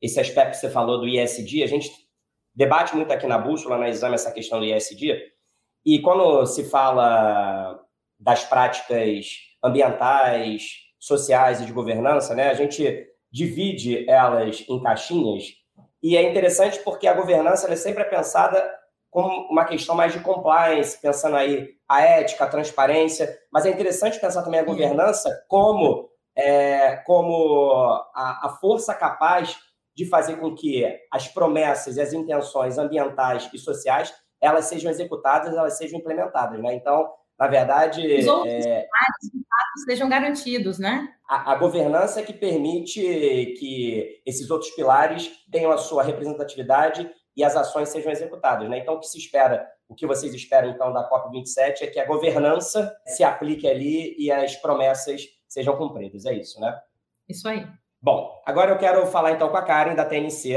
[0.02, 1.90] esse aspecto que você falou do ISD, a gente
[2.54, 5.18] debate muito aqui na Bússola, na Exame, essa questão do ISD,
[5.84, 7.80] e quando se fala
[8.18, 9.26] das práticas
[9.62, 15.44] ambientais, sociais e de governança, né, a gente divide elas em caixinhas.
[16.02, 18.62] E é interessante porque a governança é sempre pensada
[19.10, 24.20] como uma questão mais de compliance, pensando aí a ética, a transparência, mas é interessante
[24.20, 27.80] pensar também a governança como, é, como
[28.14, 29.56] a, a força capaz
[29.96, 35.54] de fazer com que as promessas e as intenções ambientais e sociais elas sejam executadas,
[35.54, 36.74] elas sejam implementadas, né?
[36.74, 38.18] Então, na verdade.
[38.18, 41.08] Os outros é, fato, sejam garantidos, né?
[41.28, 43.00] A, a, governança é que permite
[43.58, 48.78] que esses outros pilares tenham a sua representatividade e as ações sejam executadas, né?
[48.78, 52.06] Então, o que se espera, o que vocês esperam, então, da COP27 é que a
[52.06, 56.26] governança se aplique ali e as promessas sejam cumpridas.
[56.26, 56.76] É isso, né?
[57.28, 57.64] Isso aí.
[58.00, 60.54] Bom, agora eu quero falar, então, com a Karen, da TNC,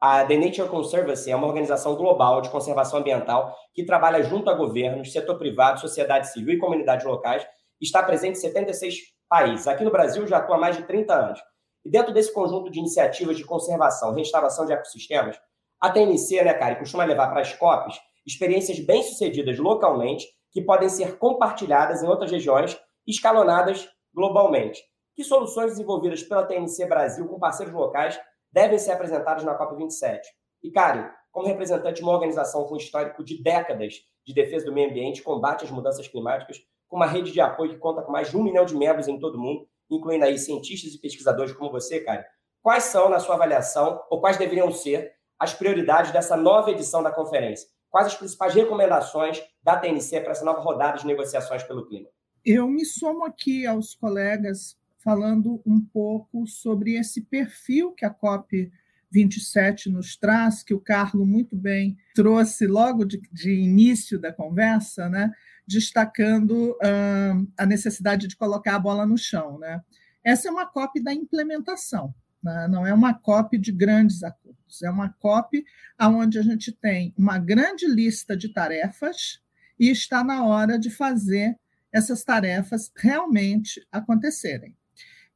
[0.00, 4.54] a The Nature Conservancy é uma organização global de conservação ambiental que trabalha junto a
[4.54, 7.44] governos, setor privado, sociedade civil e comunidades locais.
[7.80, 8.94] Está presente em 76
[9.28, 9.66] países.
[9.66, 11.40] Aqui no Brasil já atua há mais de 30 anos.
[11.84, 15.38] E dentro desse conjunto de iniciativas de conservação, restauração de ecossistemas,
[15.80, 21.18] a TNC, né, cara, costuma levar para as COPs experiências bem-sucedidas localmente que podem ser
[21.18, 24.82] compartilhadas em outras regiões, escalonadas globalmente.
[25.14, 28.18] Que soluções desenvolvidas pela TNC Brasil com parceiros locais
[28.52, 30.20] devem ser apresentados na COP27.
[30.62, 33.94] E, Karen, como representante de uma organização com histórico de décadas
[34.26, 37.78] de defesa do meio ambiente, combate às mudanças climáticas, com uma rede de apoio que
[37.78, 40.92] conta com mais de um milhão de membros em todo o mundo, incluindo aí cientistas
[40.92, 42.24] e pesquisadores como você, Karen,
[42.62, 47.12] quais são, na sua avaliação, ou quais deveriam ser as prioridades dessa nova edição da
[47.12, 47.68] conferência?
[47.90, 52.08] Quais as principais recomendações da TNC para essa nova rodada de negociações pelo clima?
[52.44, 58.70] Eu me somo aqui aos colegas falando um pouco sobre esse perfil que a COP
[59.10, 65.08] 27 nos traz, que o Carlo muito bem trouxe logo de, de início da conversa,
[65.08, 65.32] né,
[65.66, 69.58] destacando uh, a necessidade de colocar a bola no chão.
[69.58, 69.80] Né?
[70.22, 72.68] Essa é uma cópia da implementação, né?
[72.68, 75.62] não é uma cópia de grandes acordos, é uma cópia
[76.00, 79.40] onde a gente tem uma grande lista de tarefas
[79.78, 81.58] e está na hora de fazer
[81.92, 84.76] essas tarefas realmente acontecerem.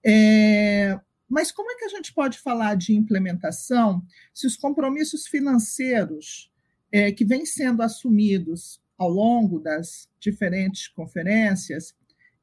[0.05, 0.99] É,
[1.29, 4.03] mas como é que a gente pode falar de implementação
[4.35, 6.51] se os compromissos financeiros
[6.91, 11.95] é, que vêm sendo assumidos ao longo das diferentes conferências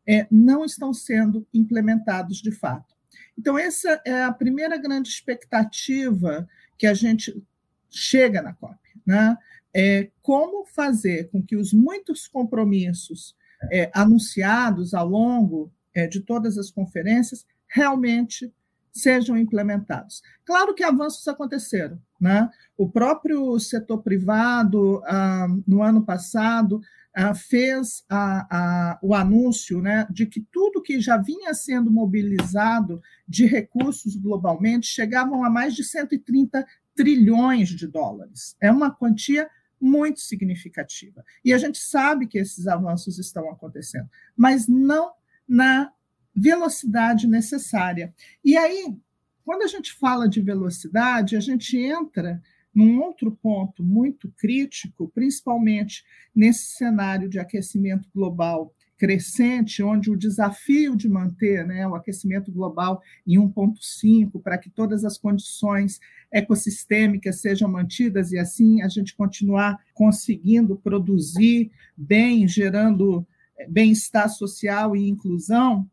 [0.07, 2.95] é, não estão sendo implementados de fato?
[3.37, 6.47] Então, essa é a primeira grande expectativa
[6.77, 7.41] que a gente
[7.89, 8.77] chega na COP.
[9.05, 9.37] Né?
[9.73, 13.35] É como fazer com que os muitos compromissos
[13.71, 18.51] é, anunciados ao longo é, de todas as conferências realmente
[18.91, 20.21] sejam implementados.
[20.45, 22.01] Claro que avanços aconteceram.
[22.19, 22.49] Né?
[22.77, 26.81] O próprio setor privado, ah, no ano passado,
[27.15, 33.01] ah, fez a, a, o anúncio né, de que tudo que já vinha sendo mobilizado
[33.27, 36.65] de recursos globalmente chegavam a mais de 130
[36.95, 38.55] trilhões de dólares.
[38.61, 39.49] É uma quantia
[39.81, 41.23] muito significativa.
[41.43, 45.13] E a gente sabe que esses avanços estão acontecendo, mas não
[45.49, 45.91] na
[46.35, 48.13] velocidade necessária.
[48.45, 48.95] E aí,
[49.43, 52.39] quando a gente fala de velocidade, a gente entra
[52.73, 56.03] num outro ponto muito crítico, principalmente
[56.35, 63.01] nesse cenário de aquecimento global crescente, onde o desafio de manter né, o aquecimento global
[63.25, 65.99] em 1,5 para que todas as condições
[66.31, 73.25] ecossistêmicas sejam mantidas e assim a gente continuar conseguindo produzir bem, gerando
[73.67, 75.89] bem-estar social e inclusão,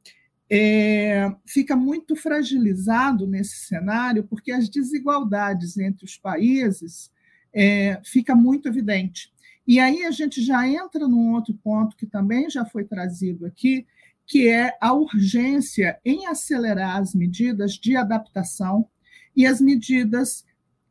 [0.49, 7.11] é, fica muito fragilizado nesse cenário, porque as desigualdades entre os países
[7.53, 9.33] é, fica muito evidente.
[9.67, 13.85] E aí a gente já entra num outro ponto que também já foi trazido aqui,
[14.25, 18.89] que é a urgência em acelerar as medidas de adaptação
[19.35, 20.45] e as medidas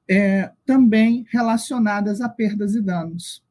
[0.09, 3.44] é, também relacionadas a perdas e danos.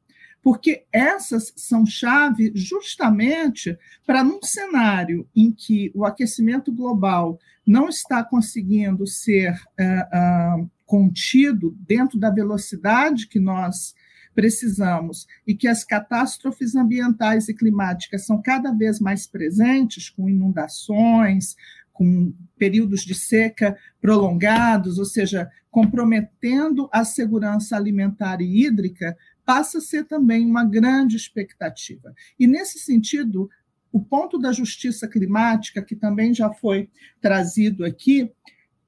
[0.45, 3.75] Porque essas são chave justamente
[4.05, 11.75] para, num cenário em que o aquecimento global não está conseguindo ser é, é, contido
[11.79, 13.95] dentro da velocidade que nós
[14.35, 21.55] precisamos e que as catástrofes ambientais e climáticas são cada vez mais presentes, com inundações,
[21.91, 29.81] com períodos de seca prolongados, ou seja, comprometendo a segurança alimentar e hídrica, passa a
[29.81, 32.13] ser também uma grande expectativa.
[32.39, 33.49] E, nesse sentido,
[33.91, 36.89] o ponto da justiça climática, que também já foi
[37.21, 38.31] trazido aqui,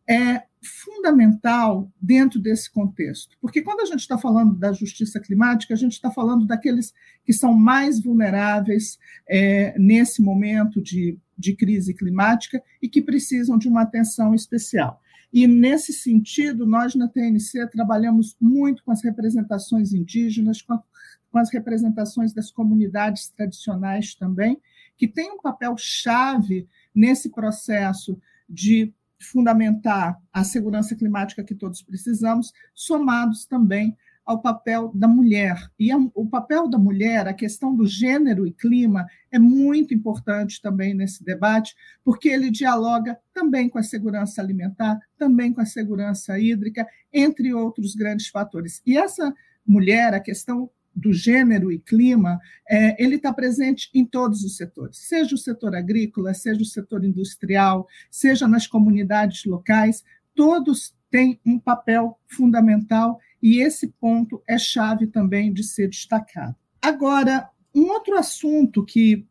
[0.09, 5.77] é fundamental dentro desse contexto, porque quando a gente está falando da justiça climática, a
[5.77, 6.93] gente está falando daqueles
[7.23, 8.97] que são mais vulneráveis
[9.29, 15.01] é, nesse momento de, de crise climática e que precisam de uma atenção especial.
[15.31, 20.83] E, nesse sentido, nós na TNC trabalhamos muito com as representações indígenas, com, a,
[21.31, 24.59] com as representações das comunidades tradicionais também,
[24.95, 28.19] que têm um papel chave nesse processo
[28.49, 33.95] de fundamentar a segurança climática que todos precisamos, somados também
[34.27, 35.71] ao papel da mulher.
[35.79, 40.93] E o papel da mulher, a questão do gênero e clima, é muito importante também
[40.93, 41.73] nesse debate,
[42.03, 47.95] porque ele dialoga também com a segurança alimentar, também com a segurança hídrica, entre outros
[47.95, 48.81] grandes fatores.
[48.85, 49.33] E essa
[49.65, 54.97] mulher, a questão do gênero e clima, é, ele está presente em todos os setores,
[54.97, 60.03] seja o setor agrícola, seja o setor industrial, seja nas comunidades locais,
[60.35, 66.53] todos têm um papel fundamental e esse ponto é chave também de ser destacado.
[66.81, 69.25] Agora, um outro assunto que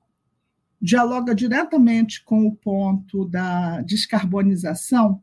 [0.80, 5.22] dialoga diretamente com o ponto da descarbonização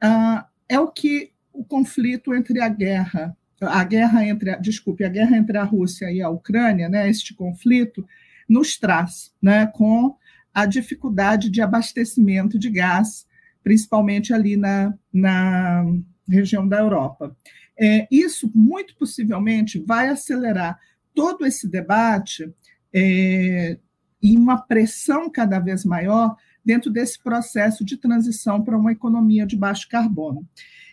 [0.00, 5.36] ah, é o que o conflito entre a guerra a guerra entre, desculpe, a guerra
[5.36, 8.06] entre a Rússia e a Ucrânia, né, este conflito,
[8.48, 10.16] nos traz, né, com
[10.54, 13.26] a dificuldade de abastecimento de gás,
[13.62, 15.84] principalmente ali na, na
[16.26, 17.36] região da Europa.
[17.80, 20.78] É, isso, muito possivelmente, vai acelerar
[21.14, 22.52] todo esse debate
[22.92, 23.78] é,
[24.22, 29.56] e uma pressão cada vez maior dentro desse processo de transição para uma economia de
[29.56, 30.46] baixo carbono.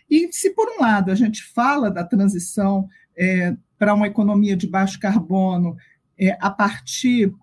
[0.10, 4.68] E se, por um lado, a gente fala da transição é, para uma economia de
[4.68, 5.76] baixo carbono
[6.18, 7.34] é, a partir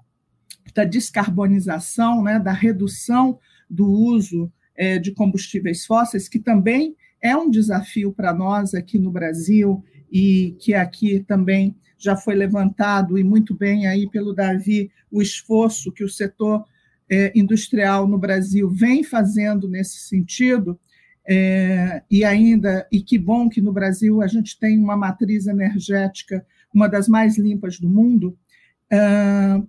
[0.75, 3.39] da descarbonização, né, da redução
[3.69, 9.11] do uso é, de combustíveis fósseis, que também é um desafio para nós aqui no
[9.11, 15.23] Brasil e que aqui também já foi levantado e muito bem aí pelo Davi o
[15.23, 16.67] esforço que o setor
[17.11, 20.79] é, industrial no Brasil vem fazendo nesse sentido.
[21.27, 26.45] É, e ainda, e que bom que no Brasil a gente tem uma matriz energética,
[26.75, 28.37] uma das mais limpas do mundo,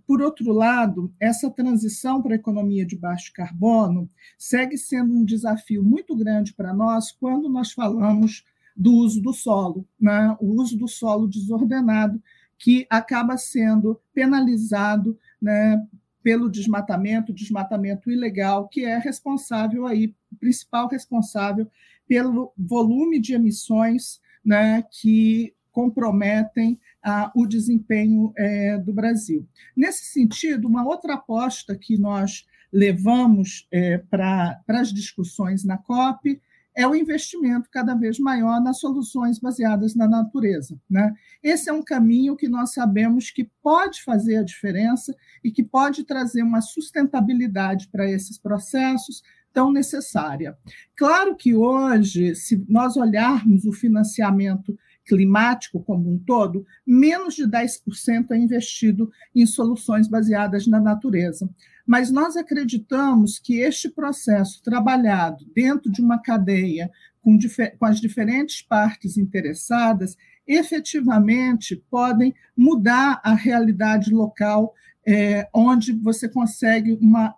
[0.06, 5.84] por outro lado, essa transição para a economia de baixo carbono segue sendo um desafio
[5.84, 8.44] muito grande para nós quando nós falamos
[8.76, 10.36] do uso do solo, né?
[10.40, 12.22] o uso do solo desordenado,
[12.58, 15.82] que acaba sendo penalizado né,
[16.22, 21.70] pelo desmatamento, desmatamento ilegal, que é responsável aí, principal responsável
[22.08, 29.46] pelo volume de emissões né, que comprometem ah, o desempenho é, do Brasil.
[29.76, 36.42] Nesse sentido, uma outra aposta que nós levamos é, para as discussões na COP
[36.74, 40.80] é o investimento cada vez maior nas soluções baseadas na natureza.
[40.90, 41.14] Né?
[41.44, 45.14] Esse é um caminho que nós sabemos que pode fazer a diferença
[45.44, 49.22] e que pode trazer uma sustentabilidade para esses processos
[49.54, 50.58] tão necessária.
[50.98, 58.32] Claro que hoje, se nós olharmos o financiamento climático como um todo, menos de 10%
[58.32, 61.50] é investido em soluções baseadas na natureza.
[61.86, 66.90] Mas nós acreditamos que este processo trabalhado dentro de uma cadeia
[67.22, 67.38] com,
[67.80, 70.16] com as diferentes partes interessadas,
[70.48, 74.74] efetivamente podem mudar a realidade local,
[75.08, 77.36] é, onde você consegue uma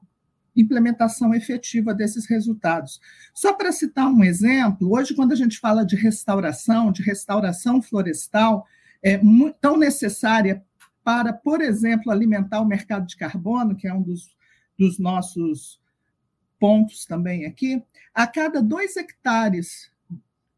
[0.58, 3.00] implementação efetiva desses resultados.
[3.34, 8.66] Só para citar um exemplo, hoje, quando a gente fala de restauração, de restauração florestal,
[9.04, 9.20] é
[9.62, 10.64] tão necessária
[11.04, 14.36] para, por exemplo, alimentar o mercado de carbono, que é um dos,
[14.78, 15.80] dos nossos
[16.60, 17.82] pontos também aqui,
[18.14, 19.92] a cada dois hectares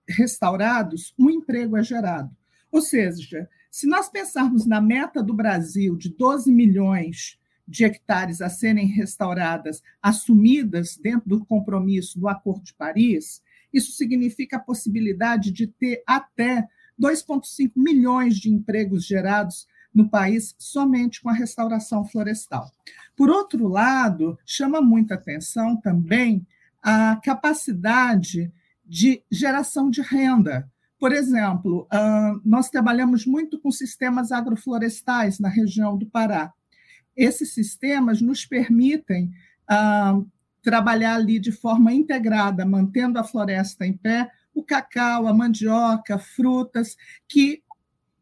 [0.08, 2.36] restaurados, um emprego é gerado.
[2.72, 7.39] Ou seja, se nós pensarmos na meta do Brasil de 12 milhões
[7.70, 14.58] de hectares a serem restauradas, assumidas dentro do compromisso do Acordo de Paris, isso significa
[14.58, 16.68] a possibilidade de ter até
[17.00, 22.72] 2,5 milhões de empregos gerados no país somente com a restauração florestal.
[23.16, 26.46] Por outro lado, chama muita atenção também
[26.82, 28.52] a capacidade
[28.86, 30.68] de geração de renda.
[31.00, 31.88] Por exemplo,
[32.44, 36.52] nós trabalhamos muito com sistemas agroflorestais na região do Pará
[37.20, 39.30] esses sistemas nos permitem
[39.68, 40.18] ah,
[40.64, 46.96] trabalhar ali de forma integrada, mantendo a floresta em pé, o cacau, a mandioca, frutas,
[47.28, 47.62] que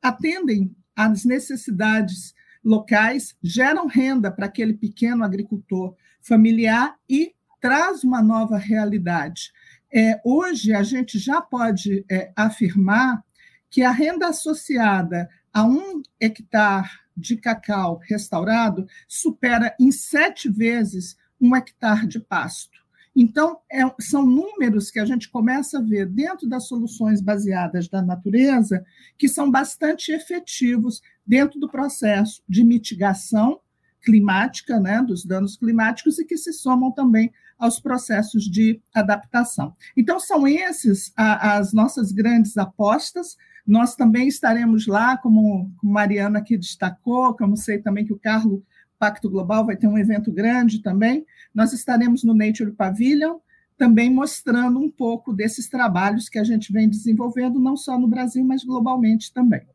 [0.02, 2.34] atendem às necessidades
[2.64, 9.52] locais, geram renda para aquele pequeno agricultor familiar e traz uma nova realidade.
[9.93, 13.24] É, hoje, a gente já pode é, afirmar
[13.70, 21.55] que a renda associada a um hectare de cacau restaurado supera em sete vezes um
[21.55, 22.78] hectare de pasto.
[23.20, 27.99] Então, é, são números que a gente começa a ver dentro das soluções baseadas da
[27.99, 28.86] natureza
[29.18, 33.59] que são bastante efetivos dentro do processo de mitigação
[34.03, 39.76] climática, né, dos danos climáticos, e que se somam também aos processos de adaptação.
[39.97, 43.36] Então, são esses a, as nossas grandes apostas
[43.68, 48.61] nós também estaremos lá, como, Mariana aqui destacou, como sei também que o Carlos
[48.97, 51.26] Pacto Global vai ter um evento grande também.
[51.53, 53.39] Nós estaremos no Nature Pavilion,
[53.78, 58.43] também mostrando um pouco desses trabalhos que a gente vem desenvolvendo, não só no Brasil,
[58.43, 59.68] mas globalmente também.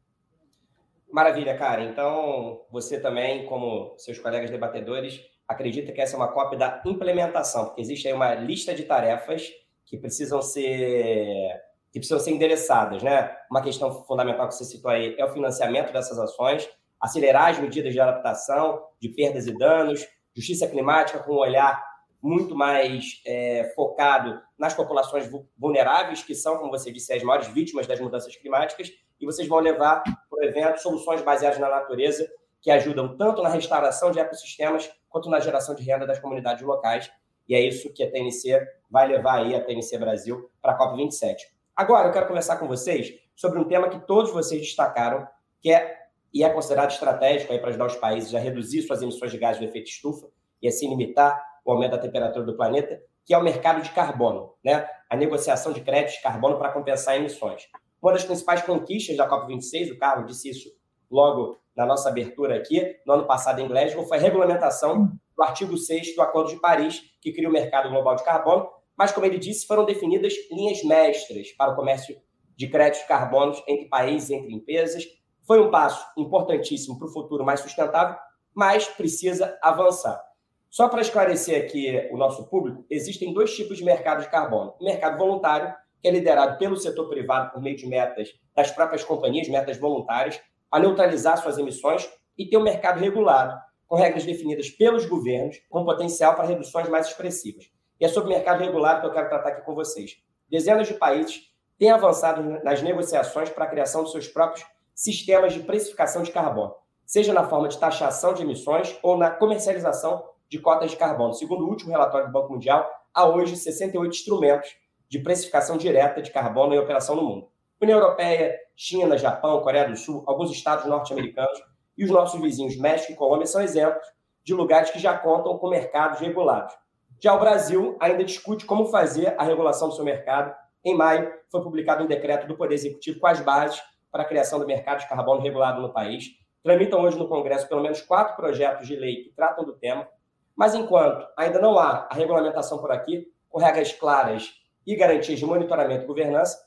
[1.12, 1.84] Maravilha, cara.
[1.84, 7.66] Então, você também, como seus colegas debatedores, acredita que essa é uma cópia da implementação,
[7.66, 9.52] porque existe aí uma lista de tarefas
[9.84, 11.60] que precisam ser
[11.92, 13.36] que precisam ser endereçadas, né?
[13.50, 16.68] Uma questão fundamental que você citou aí é o financiamento dessas ações,
[16.98, 21.84] acelerar as medidas de adaptação, de perdas e danos, justiça climática com um olhar
[22.22, 25.28] muito mais é, focado nas populações
[25.58, 28.90] vulneráveis, que são, como você disse, as maiores vítimas das mudanças climáticas,
[29.20, 32.26] e vocês vão levar para o evento soluções baseadas na natureza,
[32.60, 37.10] que ajudam tanto na restauração de ecossistemas, quanto na geração de renda das comunidades locais.
[37.48, 41.36] E é isso que a TNC vai levar aí, a TNC Brasil, para a COP27.
[41.74, 45.26] Agora, eu quero conversar com vocês sobre um tema que todos vocês destacaram,
[45.60, 46.02] que é
[46.34, 49.66] e é considerado estratégico para ajudar os países a reduzir suas emissões de gases do
[49.66, 50.28] efeito estufa
[50.62, 54.54] e assim limitar o aumento da temperatura do planeta, que é o mercado de carbono,
[54.64, 54.86] né?
[55.08, 57.68] a negociação de créditos de carbono para compensar emissões.
[58.00, 60.70] Uma das principais conquistas da COP26, o Carlos disse isso
[61.10, 65.76] logo na nossa abertura aqui, no ano passado em Glasgow, foi a regulamentação do artigo
[65.76, 69.38] 6 do Acordo de Paris, que cria o mercado global de carbono, mas, como ele
[69.38, 72.16] disse, foram definidas linhas mestras para o comércio
[72.56, 75.04] de créditos carbonos entre países, entre empresas.
[75.46, 78.16] Foi um passo importantíssimo para o futuro mais sustentável,
[78.54, 80.22] mas precisa avançar.
[80.70, 84.74] Só para esclarecer aqui o nosso público, existem dois tipos de mercado de carbono.
[84.80, 89.04] O mercado voluntário, que é liderado pelo setor privado por meio de metas das próprias
[89.04, 90.40] companhias, metas voluntárias,
[90.70, 93.54] a neutralizar suas emissões, e tem o mercado regulado,
[93.86, 97.70] com regras definidas pelos governos, com potencial para reduções mais expressivas.
[98.02, 100.20] E é sobre o mercado regulado que eu quero tratar aqui com vocês.
[100.50, 105.60] Dezenas de países têm avançado nas negociações para a criação dos seus próprios sistemas de
[105.60, 106.74] precificação de carbono,
[107.06, 111.32] seja na forma de taxação de emissões ou na comercialização de cotas de carbono.
[111.32, 114.74] Segundo o último relatório do Banco Mundial, há hoje 68 instrumentos
[115.08, 117.48] de precificação direta de carbono em operação no mundo.
[117.80, 121.62] União Europeia, China, Japão, Coreia do Sul, alguns estados norte-americanos
[121.96, 124.04] e os nossos vizinhos México e Colômbia são exemplos
[124.42, 126.81] de lugares que já contam com mercados regulados.
[127.22, 130.52] Já o Brasil ainda discute como fazer a regulação do seu mercado.
[130.84, 134.58] Em maio, foi publicado um decreto do Poder Executivo com as bases para a criação
[134.58, 136.24] do mercado de carbono regulado no país.
[136.64, 140.08] Tramitam hoje no Congresso pelo menos quatro projetos de lei que tratam do tema.
[140.56, 144.50] Mas enquanto ainda não há a regulamentação por aqui, com regras claras
[144.84, 146.58] e garantias de monitoramento e governança,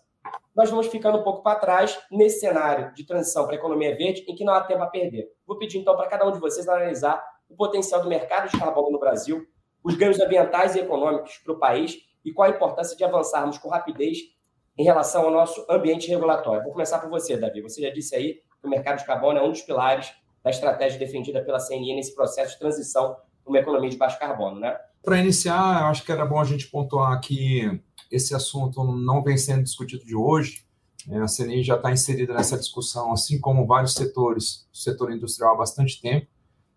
[0.55, 4.23] nós vamos ficando um pouco para trás nesse cenário de transição para a economia verde
[4.25, 5.27] em que não há tempo a perder.
[5.45, 8.89] Vou pedir então para cada um de vocês analisar o potencial do mercado de carbono
[8.89, 9.45] no Brasil,
[9.85, 13.69] os ganhos ambientais e econômicos para o país e qual a importância de avançarmos com
[13.69, 14.17] rapidez
[14.75, 16.63] em relação ao nosso ambiente regulatório.
[16.63, 17.61] Vou começar por você, Davi.
[17.61, 20.11] Você já disse aí que o mercado de carbono é um dos pilares
[20.43, 23.15] da estratégia defendida pela CNI nesse processo de transição
[23.45, 24.75] uma economia de baixo carbono, né?
[25.03, 27.79] Para iniciar, acho que era bom a gente pontuar que
[28.11, 30.65] esse assunto não vem sendo discutido de hoje.
[31.05, 31.21] Né?
[31.21, 35.57] A CNI já está inserida nessa discussão, assim como vários setores, o setor industrial há
[35.57, 36.25] bastante tempo,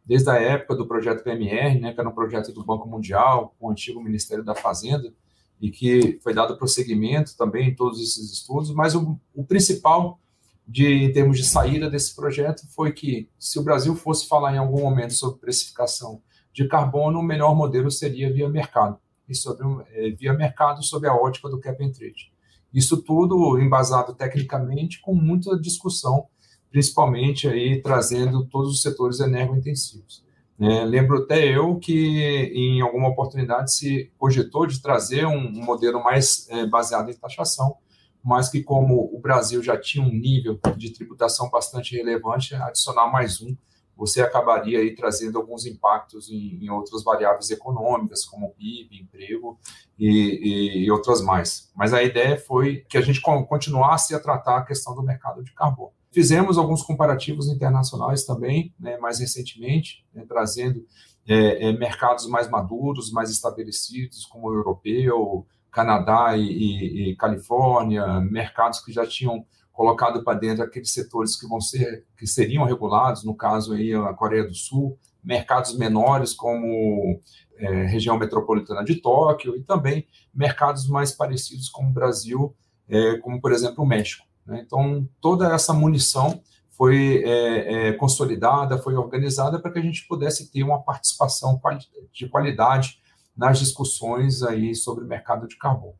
[0.09, 3.66] desde a época do projeto PMR, né, que era um projeto do Banco Mundial, com
[3.66, 5.12] o antigo Ministério da Fazenda,
[5.61, 10.18] e que foi dado prosseguimento também em todos esses estudos, mas o, o principal
[10.66, 14.59] de, em termos de saída desse projeto foi que, se o Brasil fosse falar em
[14.59, 16.22] algum momento sobre precificação
[16.54, 18.98] de carbono, o melhor modelo seria via mercado,
[19.28, 22.32] e sobre, é, via mercado sob a ótica do cap and trade.
[22.72, 26.26] Isso tudo embasado tecnicamente, com muita discussão,
[26.70, 30.24] principalmente aí trazendo todos os setores energointensivos.
[30.60, 36.02] É, lembro até eu que em alguma oportunidade se cogitou de trazer um, um modelo
[36.02, 37.76] mais é, baseado em taxação,
[38.24, 43.40] mas que como o Brasil já tinha um nível de tributação bastante relevante, adicionar mais
[43.40, 43.56] um
[43.98, 49.58] você acabaria aí trazendo alguns impactos em, em outras variáveis econômicas, como PIB, emprego
[49.98, 51.68] e, e, outras mais.
[51.74, 55.52] Mas a ideia foi que a gente continuasse a tratar a questão do mercado de
[55.52, 55.90] carbono.
[56.11, 60.84] Fizemos alguns comparativos internacionais também, né, mais recentemente, né, trazendo
[61.26, 68.80] é, é, mercados mais maduros, mais estabelecidos, como o europeu, Canadá e, e Califórnia, mercados
[68.80, 69.44] que já tinham
[69.78, 74.12] colocado para dentro aqueles setores que vão ser que seriam regulados, no caso aí a
[74.12, 77.20] Coreia do Sul, mercados menores como
[77.56, 82.56] é, região metropolitana de Tóquio e também mercados mais parecidos como o Brasil,
[82.88, 84.28] é, como por exemplo o México.
[84.49, 84.62] Né?
[84.64, 86.40] Então toda essa munição
[86.70, 91.61] foi é, é consolidada, foi organizada para que a gente pudesse ter uma participação
[92.12, 92.99] de qualidade
[93.36, 95.94] nas discussões aí sobre o mercado de carbono.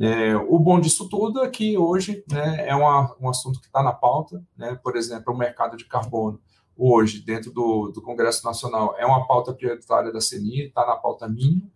[0.00, 3.82] É, o bom disso tudo é que hoje né, é uma, um assunto que está
[3.82, 6.40] na pauta, né, por exemplo, o mercado de carbono,
[6.76, 11.28] hoje, dentro do, do Congresso Nacional, é uma pauta prioritária da CNI, está na pauta
[11.28, 11.68] mínima,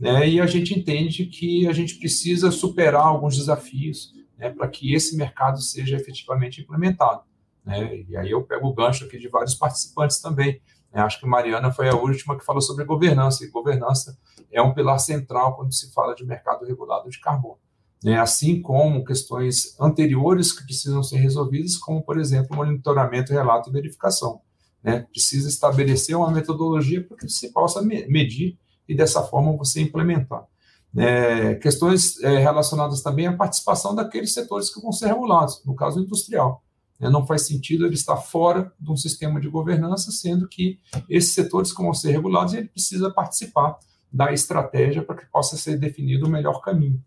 [0.00, 4.94] né, e a gente entende que a gente precisa superar alguns desafios né, para que
[4.94, 7.22] esse mercado seja efetivamente implementado.
[7.64, 10.62] Né, e aí eu pego o gancho aqui de vários participantes também.
[10.92, 14.16] Né, acho que Mariana foi a última que falou sobre governança, e governança
[14.50, 17.58] é um pilar central quando se fala de mercado regulado de carbono
[18.02, 23.72] né, assim como questões anteriores que precisam ser resolvidas, como, por exemplo, monitoramento, relato e
[23.72, 24.40] verificação.
[24.82, 25.00] Né?
[25.10, 28.56] Precisa estabelecer uma metodologia para que se possa medir
[28.88, 30.46] e, dessa forma, você implementar.
[31.00, 36.00] É, questões é, relacionadas também à participação daqueles setores que vão ser regulados, no caso
[36.00, 36.62] industrial.
[37.00, 41.32] É, não faz sentido ele estar fora de um sistema de governança, sendo que esses
[41.32, 43.78] setores que vão ser regulados, ele precisa participar
[44.12, 47.02] da estratégia para que possa ser definido o melhor caminho.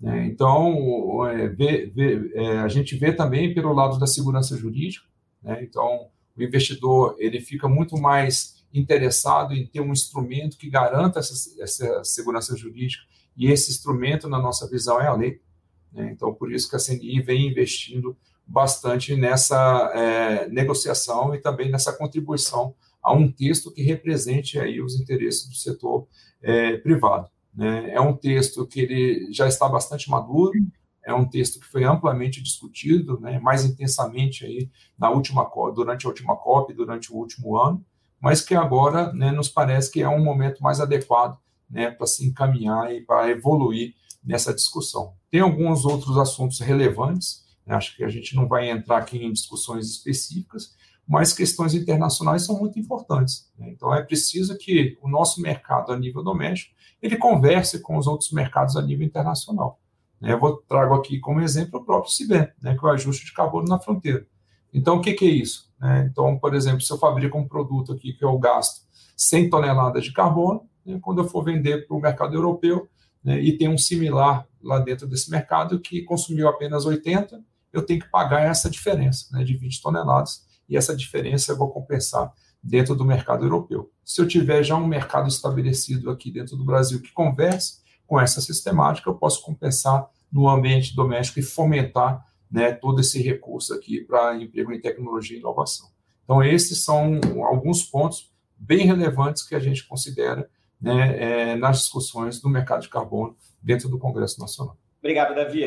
[0.00, 0.26] Né?
[0.26, 5.06] Então, é, vê, vê, é, a gente vê também pelo lado da segurança jurídica.
[5.42, 5.62] Né?
[5.62, 11.62] Então, o investidor ele fica muito mais interessado em ter um instrumento que garanta essa,
[11.62, 13.04] essa segurança jurídica,
[13.36, 15.40] e esse instrumento, na nossa visão, é a lei.
[15.92, 16.10] Né?
[16.12, 18.16] Então, por isso que a CNI vem investindo
[18.46, 25.00] bastante nessa é, negociação e também nessa contribuição a um texto que represente aí os
[25.00, 26.06] interesses do setor
[26.42, 27.28] é, privado.
[27.54, 27.92] Né?
[27.92, 30.52] É um texto que ele já está bastante maduro,
[31.04, 36.08] é um texto que foi amplamente discutido, né, mais intensamente aí na última durante a
[36.08, 37.84] última COP, durante o último ano,
[38.20, 41.36] mas que agora né, nos parece que é um momento mais adequado
[41.72, 45.14] né, para se encaminhar e para evoluir nessa discussão.
[45.30, 49.32] Tem alguns outros assuntos relevantes, né, acho que a gente não vai entrar aqui em
[49.32, 50.76] discussões específicas,
[51.08, 53.50] mas questões internacionais são muito importantes.
[53.58, 53.70] Né?
[53.70, 58.30] Então é preciso que o nosso mercado a nível doméstico ele converse com os outros
[58.30, 59.80] mercados a nível internacional.
[60.20, 60.32] Né?
[60.32, 63.32] Eu vou trago aqui como exemplo o próprio CIBEN, né, que é o ajuste de
[63.32, 64.26] carbono na fronteira.
[64.72, 65.70] Então, o que, que é isso?
[65.80, 66.08] Né?
[66.10, 68.82] Então, por exemplo, se eu fabrico um produto aqui que eu gasto
[69.16, 72.88] 100 toneladas de carbono, né, quando eu for vender para o mercado europeu
[73.22, 78.00] né, e tem um similar lá dentro desse mercado que consumiu apenas 80, eu tenho
[78.00, 82.94] que pagar essa diferença né, de 20 toneladas e essa diferença eu vou compensar dentro
[82.94, 83.90] do mercado europeu.
[84.04, 88.40] Se eu tiver já um mercado estabelecido aqui dentro do Brasil que converse com essa
[88.40, 94.36] sistemática, eu posso compensar no ambiente doméstico e fomentar né, todo esse recurso aqui para
[94.36, 95.88] emprego em tecnologia e inovação.
[96.24, 100.48] Então, esses são alguns pontos bem relevantes que a gente considera
[100.82, 104.76] né, é, nas discussões do mercado de carbono dentro do Congresso Nacional.
[104.98, 105.64] Obrigado, Davi.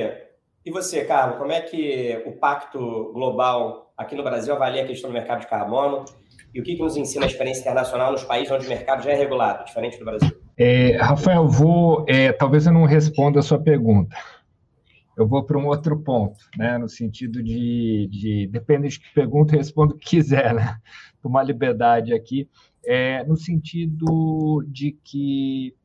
[0.66, 5.10] E você, Carlos, como é que o Pacto Global aqui no Brasil avalia a questão
[5.10, 6.06] do mercado de carbono
[6.54, 9.12] e o que, que nos ensina a experiência internacional nos países onde o mercado já
[9.12, 10.32] é regulado, diferente do Brasil?
[10.58, 12.06] É, Rafael, vou.
[12.08, 14.16] É, talvez eu não responda a sua pergunta.
[15.18, 16.78] Eu vou para um outro ponto, né?
[16.78, 20.78] No sentido de, de depende de que pergunta, eu respondo o que quiser, né?
[21.22, 22.50] Tomar liberdade aqui.
[22.88, 25.76] É, no sentido de que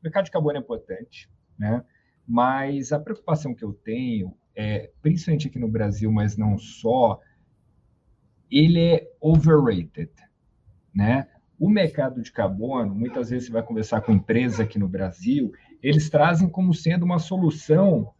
[0.00, 1.84] o mercado de carbono é importante, né?
[2.26, 7.20] Mas a preocupação que eu tenho, é, principalmente aqui no Brasil, mas não só,
[8.50, 10.10] ele é overrated,
[10.94, 11.26] né?
[11.58, 15.52] O mercado de carbono, muitas vezes você vai conversar com empresas aqui no Brasil,
[15.82, 18.12] eles trazem como sendo uma solução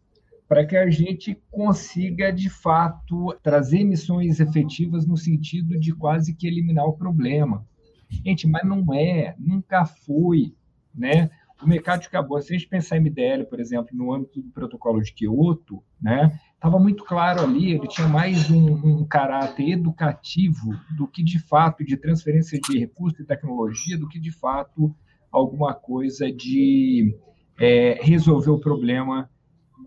[0.50, 6.46] para que a gente consiga, de fato, trazer emissões efetivas no sentido de quase que
[6.46, 7.64] eliminar o problema.
[8.10, 10.54] Gente, mas não é, nunca foi,
[10.94, 11.30] né?
[11.62, 14.50] O mercado de carbono, se a gente pensar em MDL, por exemplo, no âmbito do
[14.50, 16.38] protocolo de Kyoto, né?
[16.60, 21.82] estava muito claro ali, ele tinha mais um, um, caráter educativo do que de fato
[21.82, 24.94] de transferência de recursos e tecnologia, do que de fato
[25.32, 27.16] alguma coisa de
[27.58, 29.30] é, resolver o problema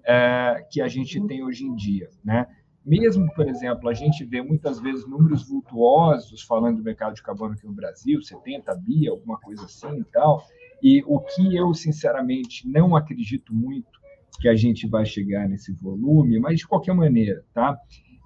[0.03, 2.47] é, que a gente tem hoje em dia, né?
[2.86, 7.53] Mesmo, por exemplo, a gente vê muitas vezes números vultuosos falando do mercado de carbono
[7.53, 10.43] aqui no Brasil, 70 bi, alguma coisa assim e tal,
[10.81, 14.03] e o que eu, sinceramente, não acredito muito
[14.41, 17.77] que a gente vai chegar nesse volume, mas de qualquer maneira, tá?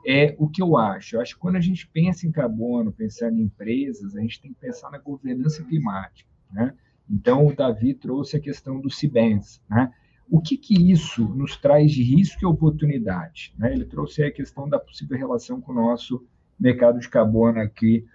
[0.08, 1.16] É o que eu acho.
[1.16, 4.54] Eu acho que quando a gente pensa em carbono, pensando em empresas, a gente tem
[4.54, 6.74] que pensar na governança climática, né?
[7.08, 9.94] Então, o Davi trouxe a questão do CIBENS, né?
[10.30, 13.54] O que, que isso nos traz de risco e oportunidade?
[13.58, 13.74] Né?
[13.74, 16.26] Ele trouxe a questão da possível relação com o nosso
[16.60, 18.06] mercado de carbono aqui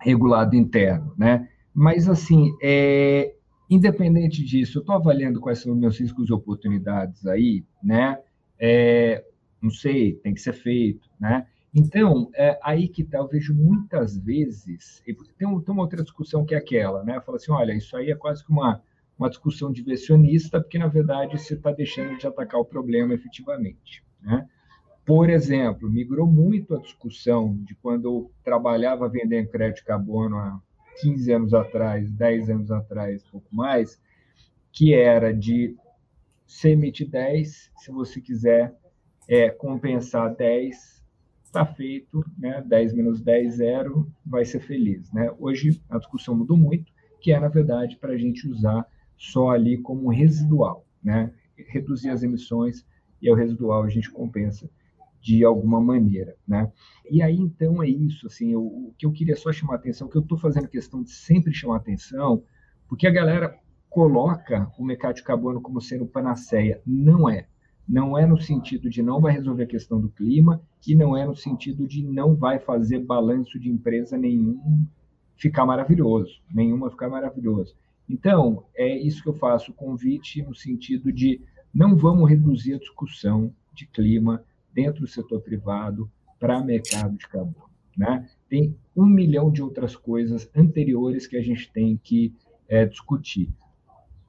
[0.00, 1.48] regulado interno, né?
[1.72, 3.34] Mas, assim, é,
[3.68, 8.20] Independente disso, eu estou avaliando quais são os meus riscos e oportunidades aí, né?
[8.58, 9.24] É,
[9.60, 11.46] não sei, tem que ser feito, né?
[11.74, 16.54] Então, é aí que tá, eu vejo muitas vezes, tem, tem uma outra discussão que
[16.54, 17.20] é aquela, né?
[17.20, 18.80] Fala assim, olha, isso aí é quase que uma,
[19.18, 24.46] uma discussão diversionista, porque, na verdade, você está deixando de atacar o problema efetivamente, né?
[25.04, 30.60] Por exemplo, migrou muito a discussão de quando eu trabalhava vendendo crédito carbono há
[31.00, 34.00] 15 anos atrás, 10 anos atrás, pouco mais,
[34.72, 35.76] que era de
[36.44, 38.74] você emitir 10, se você quiser
[39.28, 41.04] é, compensar 10,
[41.44, 42.62] está feito, né?
[42.66, 45.10] 10 menos 10, zero, vai ser feliz.
[45.12, 45.32] Né?
[45.38, 48.86] Hoje a discussão mudou muito, que é, na verdade, para a gente usar
[49.16, 51.32] só ali como residual, né?
[51.56, 52.86] reduzir as emissões
[53.20, 54.68] e o residual a gente compensa
[55.20, 56.70] de alguma maneira, né?
[57.10, 60.16] E aí então é isso, assim, eu, o que eu queria só chamar atenção, que
[60.16, 62.44] eu estou fazendo questão de sempre chamar atenção,
[62.88, 63.58] porque a galera
[63.88, 67.48] coloca o mercado de carbono como sendo panaceia, não é.
[67.88, 71.24] Não é no sentido de não vai resolver a questão do clima e não é
[71.24, 74.86] no sentido de não vai fazer balanço de empresa nenhum
[75.36, 77.76] ficar maravilhoso, nenhuma ficar maravilhoso.
[78.08, 81.40] Então, é isso que eu faço, o convite no sentido de
[81.74, 84.44] não vamos reduzir a discussão de clima,
[84.76, 87.70] dentro do setor privado para mercado de carbono.
[87.96, 88.28] Né?
[88.46, 92.34] Tem um milhão de outras coisas anteriores que a gente tem que
[92.68, 93.48] é, discutir.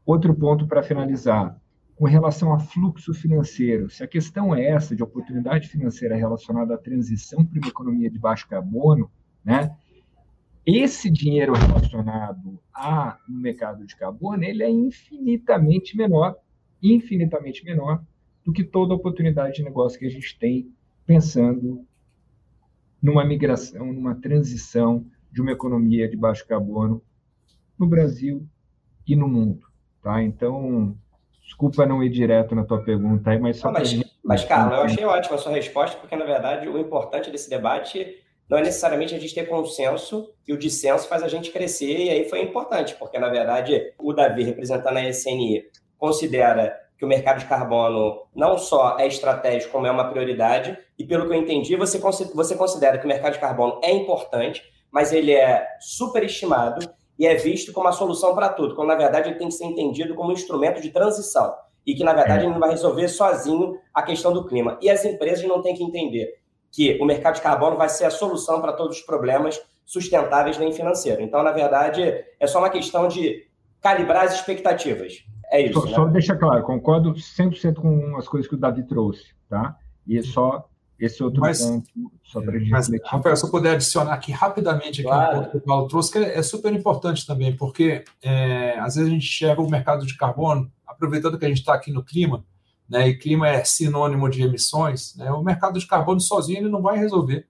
[0.06, 1.60] Outro ponto para finalizar,
[1.98, 6.78] com relação a fluxo financeiro, se a questão é essa de oportunidade financeira relacionada à
[6.78, 9.12] transição para uma economia de baixo carbono,
[9.44, 9.76] né?
[10.68, 16.36] Esse dinheiro relacionado ao mercado de carbono ele é infinitamente menor,
[16.84, 18.04] infinitamente menor
[18.46, 20.70] do que toda oportunidade de negócio que a gente tem
[21.06, 21.86] pensando
[23.02, 27.02] numa migração, numa transição de uma economia de baixo carbono
[27.80, 28.46] no Brasil
[29.08, 29.66] e no mundo,
[30.04, 30.22] tá?
[30.22, 30.98] Então,
[31.42, 34.20] desculpa não ir direto na tua pergunta aí, mas só não, mas, gente...
[34.22, 38.22] mas Carlos, eu achei ótima a sua resposta, porque na verdade o importante desse debate
[38.50, 42.10] não é necessariamente a gente ter consenso e o dissenso faz a gente crescer, e
[42.10, 45.66] aí foi importante, porque na verdade o Davi, representando a SNI,
[45.98, 51.04] considera que o mercado de carbono não só é estratégico, como é uma prioridade, e
[51.04, 55.12] pelo que eu entendi, você, você considera que o mercado de carbono é importante, mas
[55.12, 56.90] ele é superestimado
[57.20, 59.66] e é visto como a solução para tudo, quando na verdade ele tem que ser
[59.66, 61.54] entendido como um instrumento de transição,
[61.86, 64.78] e que na verdade ele não vai resolver sozinho a questão do clima.
[64.82, 66.34] E as empresas não têm que entender
[66.78, 70.72] que o mercado de carbono vai ser a solução para todos os problemas sustentáveis nem
[70.72, 71.24] financeiros.
[71.24, 72.04] Então, na verdade,
[72.40, 73.48] é só uma questão de
[73.82, 75.26] calibrar as expectativas.
[75.52, 75.74] É isso.
[75.74, 75.96] Só, né?
[75.96, 79.76] só deixa claro, concordo 100% com as coisas que o Davi trouxe, tá?
[80.06, 80.70] E é só
[81.00, 81.90] esse outro mas, ponto,
[82.24, 85.32] só para a gente mas, Rafael, se eu puder adicionar aqui rapidamente aqui claro.
[85.32, 88.94] um ponto que o Paulo trouxe, que é, é super importante também, porque é, às
[88.94, 92.04] vezes a gente enxerga o mercado de carbono, aproveitando que a gente está aqui no
[92.04, 92.46] clima,
[92.90, 96.82] né, e clima é sinônimo de emissões, né, o mercado de carbono sozinho ele não
[96.82, 97.48] vai resolver,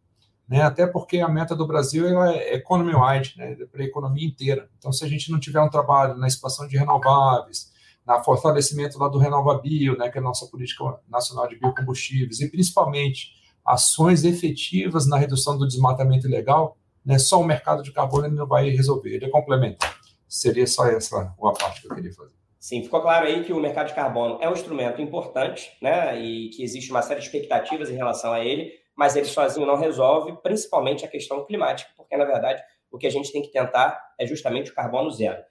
[0.48, 4.70] né, até porque a meta do Brasil é economy-wide, né, para a economia inteira.
[4.78, 7.72] Então, se a gente não tiver um trabalho na expansão de renováveis,
[8.06, 12.50] na fortalecimento lá do RenovaBio, né, que é a nossa política nacional de biocombustíveis, e
[12.50, 13.34] principalmente
[13.66, 18.48] ações efetivas na redução do desmatamento ilegal, né, só o mercado de carbono ele não
[18.48, 19.86] vai resolver, ele é complemento.
[20.28, 22.37] Seria só essa uma parte que eu queria fazer.
[22.60, 26.20] Sim, ficou claro aí que o mercado de carbono é um instrumento importante, né?
[26.20, 29.78] E que existe uma série de expectativas em relação a ele, mas ele sozinho não
[29.78, 34.02] resolve, principalmente a questão climática, porque na verdade o que a gente tem que tentar
[34.20, 35.42] é justamente o carbono zero.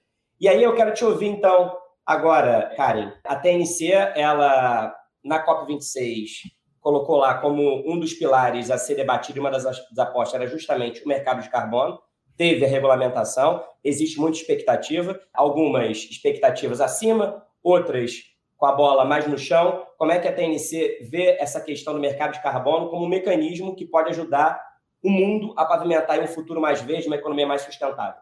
[0.41, 3.13] E aí eu quero te ouvir então agora, Karen.
[3.25, 4.95] A TNC, ela
[5.25, 6.29] na COP26
[6.81, 9.67] colocou lá como um dos pilares a ser debatido, uma das
[9.99, 11.99] apostas era justamente o mercado de carbono
[12.37, 19.39] teve a regulamentação, existe muita expectativa, algumas expectativas acima, outras com a bola mais no
[19.39, 19.87] chão.
[19.99, 23.75] Como é que a TNC vê essa questão do mercado de carbono como um mecanismo
[23.75, 24.61] que pode ajudar
[25.03, 28.21] o mundo a pavimentar um futuro mais verde, uma economia mais sustentável?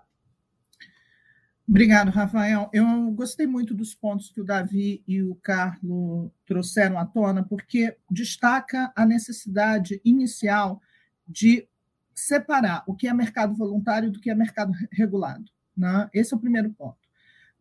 [1.67, 2.69] Obrigado, Rafael.
[2.75, 7.97] Eu gostei muito dos pontos que o Davi e o Carlos trouxeram à tona, porque
[8.11, 10.79] destaca a necessidade inicial
[11.27, 11.67] de
[12.15, 15.45] separar o que é mercado voluntário do que é mercado regulado.
[15.77, 16.09] Né?
[16.13, 16.99] Esse é o primeiro ponto.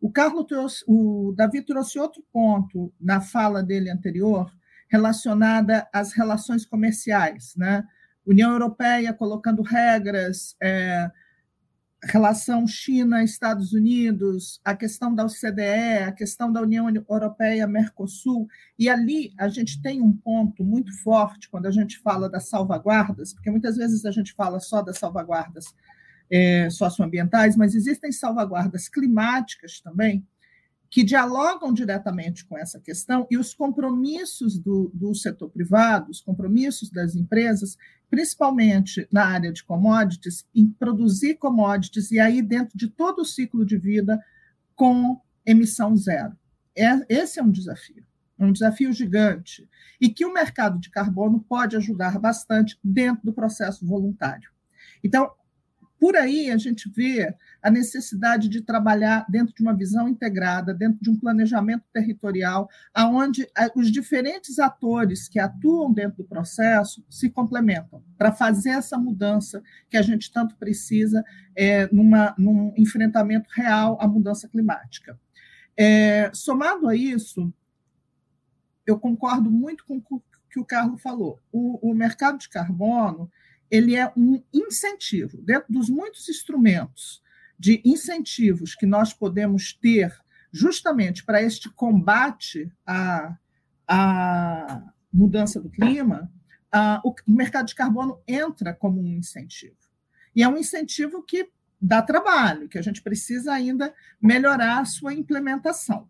[0.00, 4.52] O Carlos trouxe, o Davi trouxe outro ponto na fala dele anterior,
[4.88, 7.84] relacionada às relações comerciais, né?
[8.26, 11.10] União Europeia colocando regras, é,
[12.06, 18.46] relação China-Estados Unidos, a questão da OCDE, a questão da União Europeia-Mercosul,
[18.78, 23.32] e ali a gente tem um ponto muito forte quando a gente fala das salvaguardas,
[23.32, 25.66] porque muitas vezes a gente fala só das salvaguardas
[26.30, 30.26] é, socioambientais, mas existem salvaguardas climáticas também,
[30.94, 36.88] que dialogam diretamente com essa questão e os compromissos do, do setor privado, os compromissos
[36.88, 37.76] das empresas,
[38.08, 43.66] principalmente na área de commodities, em produzir commodities e aí dentro de todo o ciclo
[43.66, 44.24] de vida
[44.76, 46.38] com emissão zero.
[46.76, 48.06] É, esse é um desafio,
[48.38, 49.68] um desafio gigante,
[50.00, 54.48] e que o mercado de carbono pode ajudar bastante dentro do processo voluntário.
[55.02, 55.28] Então,
[56.04, 60.98] por aí a gente vê a necessidade de trabalhar dentro de uma visão integrada, dentro
[61.00, 67.30] de um planejamento territorial, aonde eh, os diferentes atores que atuam dentro do processo se
[67.30, 71.24] complementam para fazer essa mudança que a gente tanto precisa
[71.56, 75.18] é, numa, num enfrentamento real à mudança climática.
[75.74, 77.50] É, somado a isso,
[78.86, 81.40] eu concordo muito com o que o Carlos falou.
[81.50, 83.32] O, o mercado de carbono
[83.70, 87.22] ele é um incentivo, dentro dos muitos instrumentos
[87.58, 90.12] de incentivos que nós podemos ter
[90.52, 93.36] justamente para este combate à,
[93.88, 96.30] à mudança do clima,
[97.04, 99.76] o mercado de carbono entra como um incentivo.
[100.34, 101.48] E é um incentivo que
[101.80, 106.08] dá trabalho, que a gente precisa ainda melhorar a sua implementação.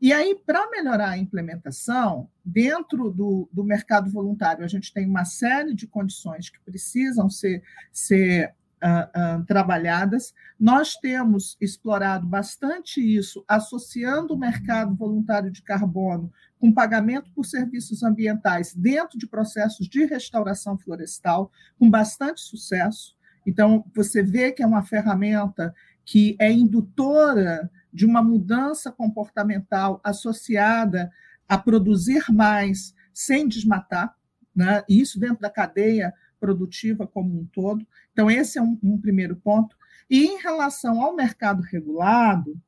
[0.00, 5.26] E aí, para melhorar a implementação, dentro do, do mercado voluntário, a gente tem uma
[5.26, 10.32] série de condições que precisam ser, ser uh, uh, trabalhadas.
[10.58, 18.02] Nós temos explorado bastante isso, associando o mercado voluntário de carbono com pagamento por serviços
[18.02, 23.14] ambientais dentro de processos de restauração florestal, com bastante sucesso.
[23.46, 25.74] Então, você vê que é uma ferramenta
[26.04, 31.10] que é indutora de uma mudança comportamental associada
[31.48, 34.14] a produzir mais sem desmatar,
[34.54, 34.84] né?
[34.88, 37.86] isso dentro da cadeia produtiva como um todo.
[38.12, 39.76] Então, esse é um, um primeiro ponto.
[40.08, 42.58] E em relação ao mercado regulado,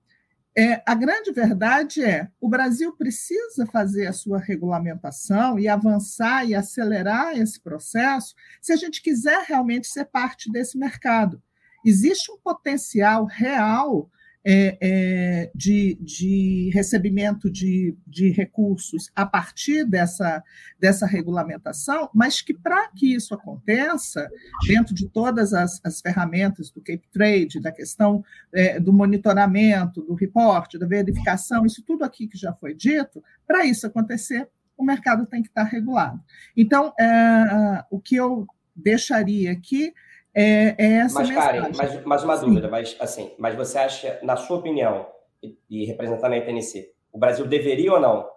[0.57, 6.55] é, a grande verdade é o Brasil precisa fazer a sua regulamentação e avançar e
[6.55, 11.43] acelerar esse processo se a gente quiser realmente ser parte desse mercado.
[11.85, 14.11] Existe um potencial real
[14.45, 20.43] é, é, de, de, recebimento de, de, recursos a partir dessa,
[20.78, 24.28] dessa regulamentação, mas que para que isso aconteça,
[24.66, 30.14] dentro de todas as, as ferramentas do Cape Trade, da questão é, do monitoramento, do
[30.14, 35.26] reporte, da verificação, isso tudo aqui que já foi dito, para isso acontecer, o mercado
[35.26, 36.20] tem que estar regulado.
[36.57, 39.93] Então, é, o que eu deixaria aqui
[40.35, 42.47] é, é essa mas, Karen, mais, mais uma Sim.
[42.47, 45.07] dúvida, mas assim, mas você acha, na sua opinião,
[45.43, 48.28] e, e representando a ITNC, o Brasil deveria ou não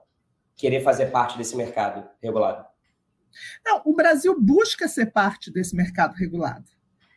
[0.55, 2.65] querer fazer parte desse mercado regulado?
[3.65, 6.65] Não, o Brasil busca ser parte desse mercado regulado.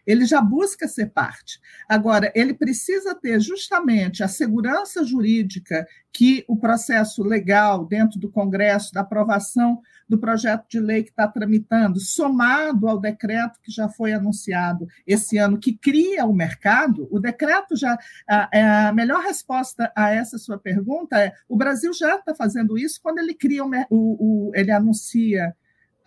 [0.06, 1.60] Ele já busca ser parte.
[1.86, 8.92] Agora, ele precisa ter justamente a segurança jurídica que o processo legal dentro do Congresso,
[8.92, 14.12] da aprovação do projeto de lei que está tramitando, somado ao decreto que já foi
[14.12, 17.98] anunciado esse ano, que cria o mercado, o decreto já.
[18.28, 22.78] A, é a melhor resposta a essa sua pergunta é: o Brasil já está fazendo
[22.78, 25.54] isso quando ele cria o, o, o ele anuncia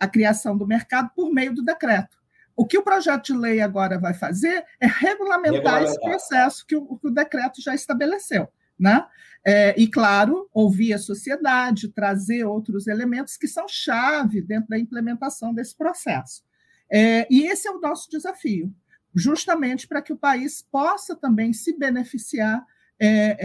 [0.00, 2.20] a criação do mercado por meio do decreto.
[2.56, 5.82] O que o projeto de lei agora vai fazer é regulamentar, regulamentar.
[5.84, 8.48] esse processo que o, que o decreto já estabeleceu.
[8.82, 9.06] Né?
[9.46, 15.54] É, e, claro, ouvir a sociedade, trazer outros elementos que são chave dentro da implementação
[15.54, 16.42] desse processo.
[16.90, 18.72] É, e esse é o nosso desafio,
[19.14, 22.64] justamente para que o país possa também se beneficiar
[23.00, 23.36] é,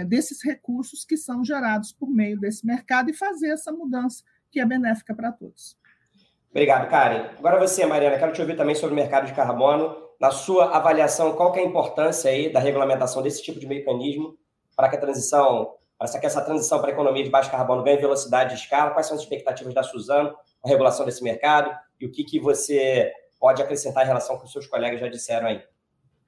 [0.00, 4.60] é, desses recursos que são gerados por meio desse mercado e fazer essa mudança que
[4.60, 5.78] é benéfica para todos.
[6.50, 7.30] Obrigado, Karen.
[7.38, 9.94] Agora você, Mariana, quero te ouvir também sobre o mercado de carbono.
[10.20, 14.36] Na sua avaliação, qual é a importância aí da regulamentação desse tipo de mecanismo
[14.80, 17.98] para que a transição, para que essa transição para a economia de baixo carbono ganhe
[17.98, 18.92] velocidade de escala?
[18.92, 21.70] Quais são as expectativas da Suzano com a regulação desse mercado
[22.00, 25.48] e o que, que você pode acrescentar em relação com os seus colegas já disseram
[25.48, 25.60] aí?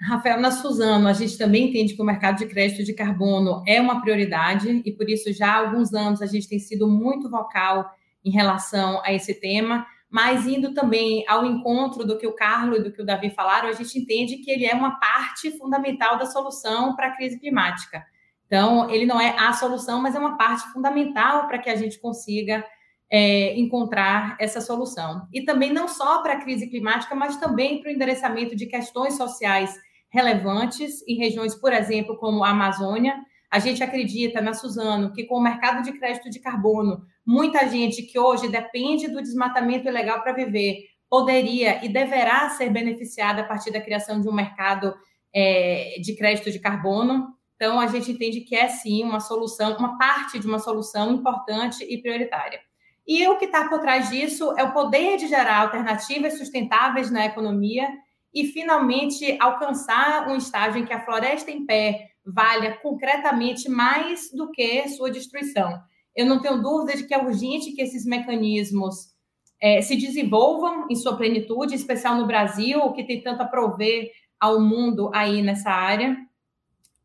[0.02, 3.80] Rafael, na Suzano, a gente também entende que o mercado de crédito de carbono é
[3.80, 7.90] uma prioridade e por isso já há alguns anos a gente tem sido muito vocal
[8.22, 12.82] em relação a esse tema, mas indo também ao encontro do que o Carlos e
[12.82, 16.26] do que o Davi falaram, a gente entende que ele é uma parte fundamental da
[16.26, 18.04] solução para a crise climática.
[18.52, 21.98] Então, ele não é a solução, mas é uma parte fundamental para que a gente
[21.98, 22.62] consiga
[23.10, 25.26] é, encontrar essa solução.
[25.32, 29.16] E também não só para a crise climática, mas também para o endereçamento de questões
[29.16, 29.74] sociais
[30.10, 33.16] relevantes em regiões, por exemplo, como a Amazônia.
[33.50, 38.02] A gente acredita na Suzano que com o mercado de crédito de carbono, muita gente
[38.02, 40.76] que hoje depende do desmatamento ilegal para viver
[41.08, 44.94] poderia e deverá ser beneficiada a partir da criação de um mercado
[45.34, 47.28] é, de crédito de carbono.
[47.62, 51.84] Então, a gente entende que é sim uma solução, uma parte de uma solução importante
[51.84, 52.58] e prioritária.
[53.06, 57.24] E o que está por trás disso é o poder de gerar alternativas sustentáveis na
[57.24, 57.88] economia
[58.34, 64.50] e, finalmente, alcançar um estágio em que a floresta em pé valha concretamente mais do
[64.50, 65.80] que sua destruição.
[66.16, 69.12] Eu não tenho dúvida de que é urgente que esses mecanismos
[69.60, 74.10] é, se desenvolvam em sua plenitude, em especial no Brasil, que tem tanto a prover
[74.40, 76.18] ao mundo aí nessa área.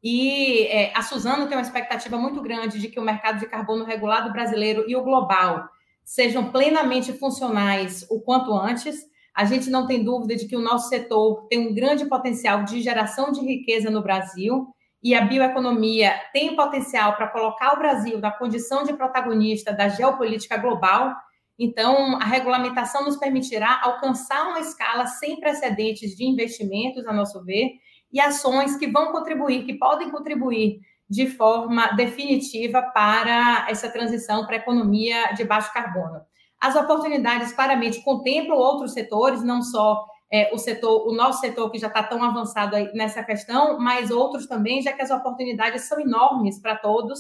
[0.10, 3.84] E é, a Suzano tem uma expectativa muito grande de que o mercado de carbono
[3.84, 5.68] regulado brasileiro e o global
[6.02, 8.96] sejam plenamente funcionais o quanto antes.
[9.36, 12.82] A gente não tem dúvida de que o nosso setor tem um grande potencial de
[12.82, 14.70] geração de riqueza no Brasil
[15.04, 20.56] e a bioeconomia tem potencial para colocar o Brasil na condição de protagonista da geopolítica
[20.56, 21.14] global.
[21.60, 27.72] Então, a regulamentação nos permitirá alcançar uma escala sem precedentes de investimentos, a nosso ver,
[28.12, 30.80] e ações que vão contribuir, que podem contribuir
[31.10, 36.22] de forma definitiva para essa transição para a economia de baixo carbono.
[36.60, 41.78] As oportunidades claramente contemplam outros setores, não só é, o setor, o nosso setor que
[41.78, 46.60] já está tão avançado nessa questão, mas outros também, já que as oportunidades são enormes
[46.60, 47.20] para todos,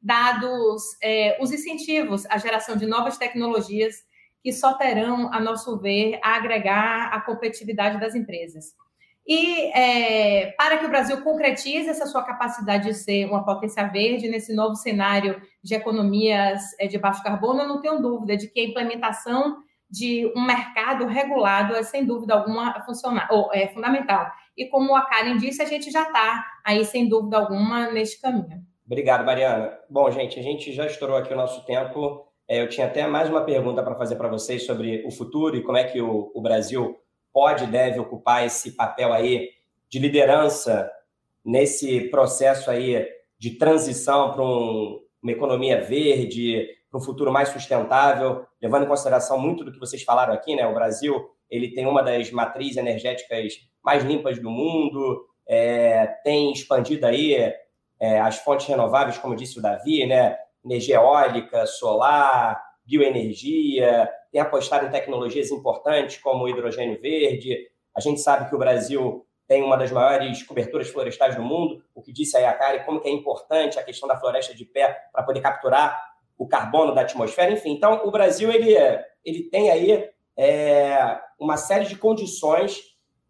[0.00, 3.96] dados é, os incentivos à geração de novas tecnologias
[4.42, 8.66] que só terão, a nosso ver, a agregar a competitividade das empresas.
[9.26, 14.28] E é, para que o Brasil concretize essa sua capacidade de ser uma potência verde
[14.28, 18.60] nesse novo cenário de economias é, de baixo carbono, eu não tenho dúvida de que
[18.60, 19.56] a implementação
[19.90, 22.74] de um mercado regulado é, sem dúvida alguma,
[23.30, 24.30] ou, é fundamental.
[24.56, 28.64] E como a Karen disse, a gente já está aí, sem dúvida alguma, neste caminho.
[28.84, 29.76] Obrigado, Mariana.
[29.90, 32.24] Bom, gente, a gente já estourou aqui o nosso tempo.
[32.48, 35.62] É, eu tinha até mais uma pergunta para fazer para vocês sobre o futuro e
[35.62, 36.96] como é que o, o Brasil
[37.36, 39.50] pode e deve ocupar esse papel aí
[39.90, 40.90] de liderança
[41.44, 43.06] nesse processo aí
[43.38, 49.38] de transição para um, uma economia verde, para um futuro mais sustentável, levando em consideração
[49.38, 50.66] muito do que vocês falaram aqui, né?
[50.66, 53.52] O Brasil ele tem uma das matrizes energéticas
[53.84, 57.34] mais limpas do mundo, é, tem expandido aí
[58.00, 60.38] é, as fontes renováveis, como disse o Davi, né?
[60.64, 67.56] Energia eólica, solar, bioenergia, tem apostado em tecnologias importantes como o hidrogênio verde.
[67.94, 72.02] A gente sabe que o Brasil tem uma das maiores coberturas florestais do mundo, o
[72.02, 75.22] que disse a Kari, como que é importante a questão da floresta de pé para
[75.22, 75.98] poder capturar
[76.36, 77.72] o carbono da atmosfera, enfim.
[77.72, 78.76] Então, o Brasil ele,
[79.24, 80.06] ele tem aí
[80.36, 82.82] é, uma série de condições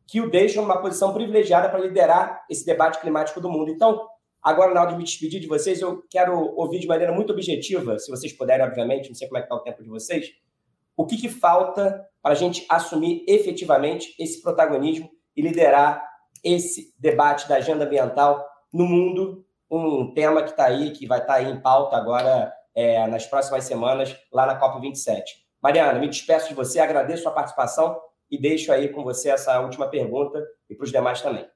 [0.08, 3.70] que o deixam numa posição privilegiada para liderar esse debate climático do mundo.
[3.70, 4.08] Então,
[4.42, 7.96] agora, na hora de me despedir de vocês, eu quero ouvir de maneira muito objetiva,
[7.96, 10.34] se vocês puderem, obviamente, não sei como é que está o tempo de vocês,
[10.96, 16.02] o que, que falta para a gente assumir efetivamente esse protagonismo e liderar
[16.42, 21.34] esse debate da agenda ambiental no mundo, um tema que está aí, que vai estar
[21.34, 25.22] tá em pauta agora é, nas próximas semanas, lá na COP27.
[25.62, 27.98] Mariana, me despeço de você, agradeço a participação
[28.30, 31.46] e deixo aí com você essa última pergunta e para os demais também.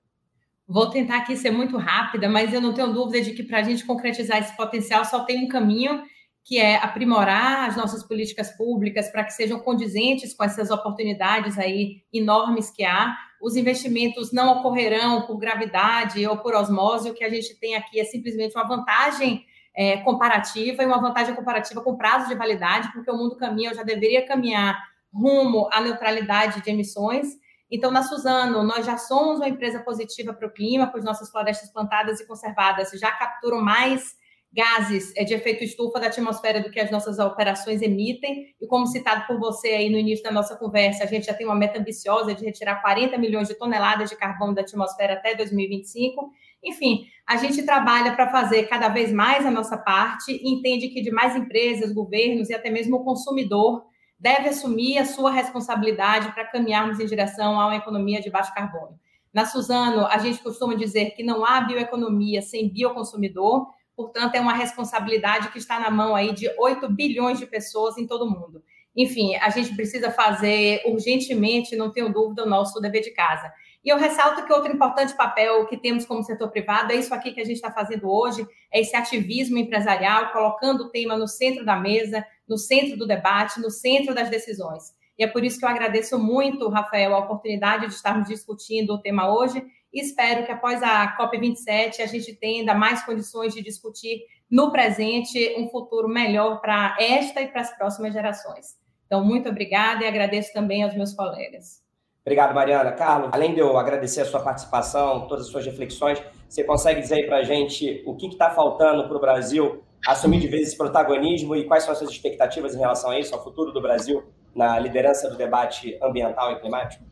[0.67, 3.63] Vou tentar aqui ser muito rápida, mas eu não tenho dúvida de que para a
[3.63, 6.03] gente concretizar esse potencial só tem um caminho,
[6.51, 12.03] que é aprimorar as nossas políticas públicas para que sejam condizentes com essas oportunidades aí
[12.13, 13.17] enormes que há.
[13.41, 17.09] Os investimentos não ocorrerão por gravidade ou por osmose.
[17.09, 19.47] O que a gente tem aqui é simplesmente uma vantagem
[19.77, 23.85] é, comparativa e uma vantagem comparativa com prazo de validade, porque o mundo caminha, já
[23.85, 24.77] deveria caminhar
[25.15, 27.29] rumo à neutralidade de emissões.
[27.71, 31.71] Então, na Suzano, nós já somos uma empresa positiva para o clima, pois nossas florestas
[31.71, 34.19] plantadas e conservadas já capturam mais
[34.53, 38.55] gases é, de efeito estufa da atmosfera do que as nossas operações emitem.
[38.61, 41.47] E como citado por você aí no início da nossa conversa, a gente já tem
[41.47, 46.31] uma meta ambiciosa de retirar 40 milhões de toneladas de carbono da atmosfera até 2025.
[46.63, 51.01] Enfim, a gente trabalha para fazer cada vez mais a nossa parte e entende que
[51.01, 53.85] de mais empresas, governos e até mesmo o consumidor
[54.19, 58.99] deve assumir a sua responsabilidade para caminharmos em direção a uma economia de baixo carbono.
[59.33, 63.69] Na Suzano, a gente costuma dizer que não há bioeconomia sem bioconsumidor,
[64.01, 68.07] portanto, é uma responsabilidade que está na mão aí de 8 bilhões de pessoas em
[68.07, 68.63] todo o mundo.
[68.97, 73.53] Enfim, a gente precisa fazer urgentemente, não tenho dúvida, o nosso dever de casa.
[73.85, 77.33] E eu ressalto que outro importante papel que temos como setor privado é isso aqui
[77.33, 81.63] que a gente está fazendo hoje, é esse ativismo empresarial, colocando o tema no centro
[81.63, 84.95] da mesa, no centro do debate, no centro das decisões.
[85.19, 89.03] E é por isso que eu agradeço muito, Rafael, a oportunidade de estarmos discutindo o
[89.03, 89.63] tema hoje
[89.93, 94.21] espero que após a COP27 a gente tenha mais condições de discutir
[94.51, 98.79] no presente um futuro melhor para esta e para as próximas gerações.
[99.07, 101.83] Então, muito obrigada e agradeço também aos meus colegas.
[102.23, 102.93] Obrigado, Mariana.
[102.93, 107.27] Carlos, além de eu agradecer a sua participação, todas as suas reflexões, você consegue dizer
[107.27, 111.57] para a gente o que está faltando para o Brasil assumir de vez esse protagonismo
[111.57, 114.23] e quais são as suas expectativas em relação a isso, ao futuro do Brasil
[114.55, 117.10] na liderança do debate ambiental e climático?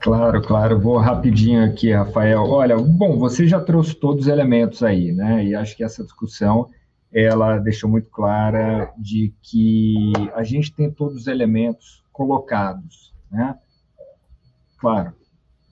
[0.00, 0.80] Claro, claro.
[0.80, 2.42] Vou rapidinho aqui, Rafael.
[2.44, 5.44] Olha, bom, você já trouxe todos os elementos aí, né?
[5.44, 6.68] E acho que essa discussão
[7.12, 13.58] ela deixou muito clara de que a gente tem todos os elementos colocados, né?
[14.78, 15.12] Claro,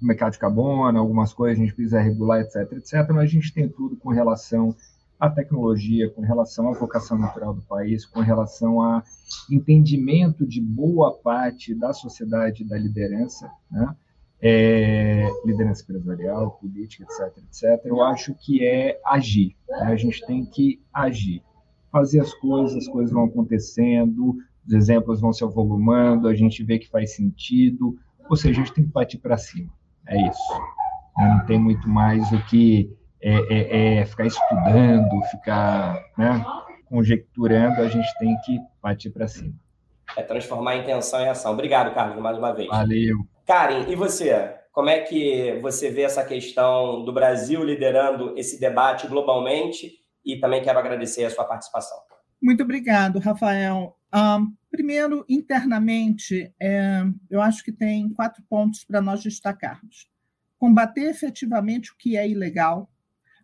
[0.02, 3.52] o mercado de carbono, algumas coisas a gente precisa regular, etc, etc, mas a gente
[3.54, 4.74] tem tudo com relação
[5.18, 9.02] à tecnologia, com relação à vocação natural do país, com relação a
[9.50, 13.96] entendimento de boa parte da sociedade da liderança, né?
[14.40, 19.56] É, liderança empresarial, política, etc, etc, eu acho que é agir.
[19.68, 19.78] Né?
[19.82, 21.42] A gente tem que agir,
[21.90, 24.36] fazer as coisas, as coisas vão acontecendo,
[24.66, 27.96] os exemplos vão se avolumando, a gente vê que faz sentido,
[28.28, 29.70] ou seja, a gente tem que partir para cima.
[30.06, 30.60] É isso.
[31.16, 36.44] Não tem muito mais o que é, é, é ficar estudando, ficar né,
[36.88, 39.54] conjecturando, a gente tem que partir para cima.
[40.16, 41.52] É transformar a intenção em ação.
[41.52, 42.68] Obrigado, Carlos, mais uma vez.
[42.68, 43.26] Valeu.
[43.48, 44.54] Karen, e você?
[44.70, 49.90] Como é que você vê essa questão do Brasil liderando esse debate globalmente?
[50.22, 51.96] E também quero agradecer a sua participação.
[52.42, 53.96] Muito obrigado, Rafael.
[54.14, 60.10] Um, primeiro, internamente, é, eu acho que tem quatro pontos para nós destacarmos.
[60.58, 62.90] Combater efetivamente o que é ilegal,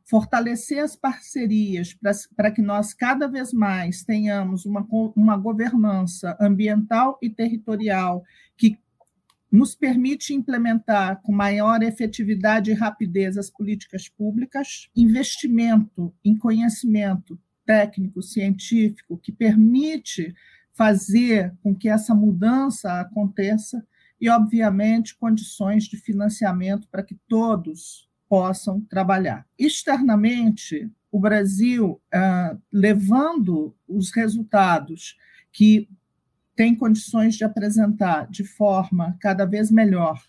[0.04, 1.96] fortalecer as parcerias
[2.36, 4.86] para que nós cada vez mais tenhamos uma,
[5.16, 8.22] uma governança ambiental e territorial
[8.54, 8.78] que
[9.54, 18.20] nos permite implementar com maior efetividade e rapidez as políticas públicas, investimento em conhecimento técnico,
[18.20, 20.34] científico, que permite
[20.72, 23.86] fazer com que essa mudança aconteça
[24.20, 29.46] e, obviamente, condições de financiamento para que todos possam trabalhar.
[29.56, 35.16] Externamente, o Brasil, ah, levando os resultados
[35.52, 35.88] que
[36.54, 40.20] tem condições de apresentar de forma cada vez melhor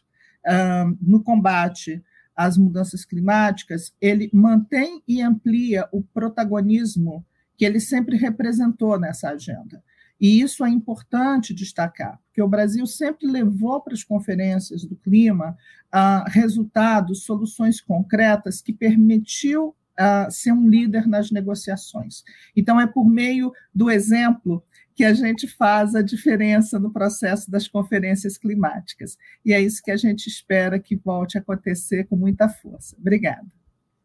[1.02, 2.04] no combate
[2.36, 7.26] às mudanças climáticas, ele mantém e amplia o protagonismo
[7.58, 9.82] que ele sempre representou nessa agenda.
[10.20, 15.58] E isso é importante destacar, porque o Brasil sempre levou para as conferências do clima
[15.94, 22.24] uh, resultados, soluções concretas que permitiu uh, ser um líder nas negociações.
[22.56, 24.64] Então, é por meio do exemplo
[24.96, 29.18] que a gente faz a diferença no processo das conferências climáticas.
[29.44, 32.96] E é isso que a gente espera que volte a acontecer com muita força.
[32.98, 33.46] Obrigada.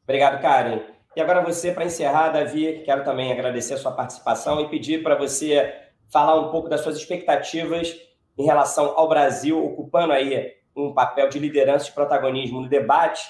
[0.03, 0.81] Obrigado, Karen.
[1.15, 5.15] E agora você, para encerrar, Davi, quero também agradecer a sua participação e pedir para
[5.15, 5.73] você
[6.09, 7.97] falar um pouco das suas expectativas
[8.37, 13.23] em relação ao Brasil, ocupando aí um papel de liderança e protagonismo no debate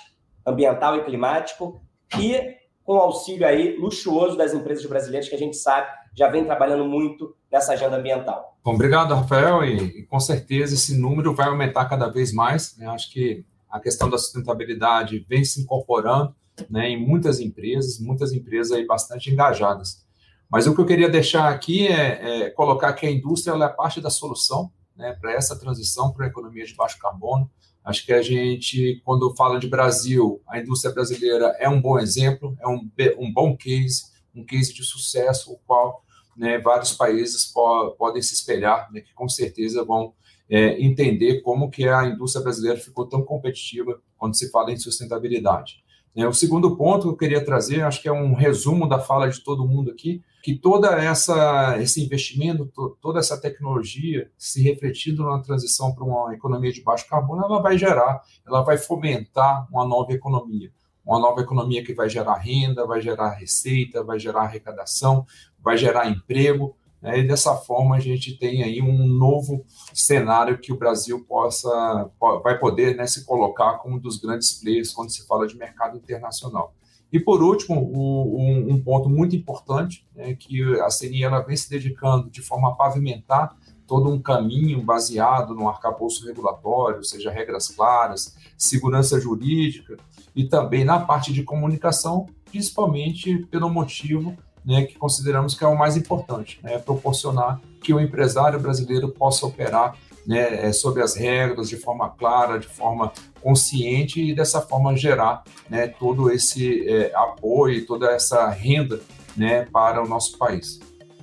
[0.47, 1.81] ambiental e climático
[2.19, 6.45] e com o auxílio aí luxuoso das empresas brasileiras que a gente sabe já vem
[6.45, 8.59] trabalhando muito nessa agenda ambiental.
[8.65, 12.77] Bom, obrigado, Rafael, e, e com certeza esse número vai aumentar cada vez mais.
[12.77, 12.87] Né?
[12.87, 16.35] Acho que a questão da sustentabilidade vem se incorporando
[16.69, 20.05] né, em muitas empresas, muitas empresas aí bastante engajadas.
[20.51, 24.01] Mas o que eu queria deixar aqui é, é colocar que a indústria é parte
[24.01, 27.49] da solução né, para essa transição para a economia de baixo carbono.
[27.85, 32.57] Acho que a gente, quando fala de Brasil, a indústria brasileira é um bom exemplo,
[32.61, 34.05] é um, um bom case,
[34.35, 36.05] um case de sucesso, o qual
[36.37, 40.15] né, vários países po podem se espelhar, né, que com certeza vão
[40.49, 45.83] é, entender como que a indústria brasileira ficou tão competitiva quando se fala em sustentabilidade.
[46.15, 49.29] É, o segundo ponto que eu queria trazer, acho que é um resumo da fala
[49.29, 55.23] de todo mundo aqui, que toda essa esse investimento, to, toda essa tecnologia, se refletindo
[55.25, 59.87] na transição para uma economia de baixo carbono, ela vai gerar, ela vai fomentar uma
[59.87, 60.73] nova economia.
[61.05, 65.25] Uma nova economia que vai gerar renda, vai gerar receita, vai gerar arrecadação,
[65.63, 67.19] vai gerar emprego, né?
[67.19, 69.65] e dessa forma a gente tem aí um novo
[69.95, 72.11] cenário que o Brasil possa,
[72.43, 75.97] vai poder né, se colocar como um dos grandes players quando se fala de mercado
[75.97, 76.75] internacional.
[77.13, 81.57] E por último, o, um, um, ponto muito importante, né, que a CNI ela vem
[81.57, 83.57] se dedicando de forma a pavimentar
[83.87, 89.97] todo um caminho baseado no arcabouço regulatório, ou seja, regras claras, segurança jurídica
[90.37, 95.77] e também na parte de comunicação, principalmente pelo motivo né, que consideramos que é o
[95.77, 99.97] mais importante, né, proporcionar que o empresário brasileiro possa operar
[100.27, 103.13] né, é, sobre as regras de forma clara, de forma
[103.43, 109.01] consciente e dessa forma gerar né, todo esse é, apoio, toda essa renda
[109.37, 110.79] né, para o nosso país.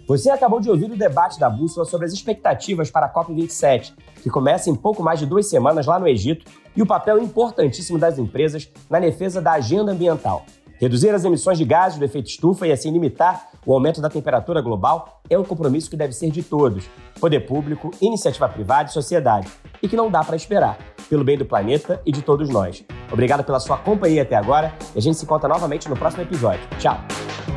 [0.08, 3.94] Você acabou de ouvir o debate da Bússola sobre as expectativas para a COP27,
[4.24, 6.46] que começa em pouco mais de duas semanas lá no Egito,
[6.76, 10.46] e o papel importantíssimo das empresas na defesa da agenda ambiental.
[10.80, 14.62] Reduzir as emissões de gases do efeito estufa e assim limitar o aumento da temperatura
[14.62, 16.88] global é um compromisso que deve ser de todos:
[17.20, 19.48] poder público, iniciativa privada e sociedade,
[19.82, 20.78] e que não dá para esperar,
[21.10, 22.84] pelo bem do planeta e de todos nós.
[23.12, 26.62] Obrigado pela sua companhia até agora e a gente se encontra novamente no próximo episódio.
[26.78, 27.57] Tchau!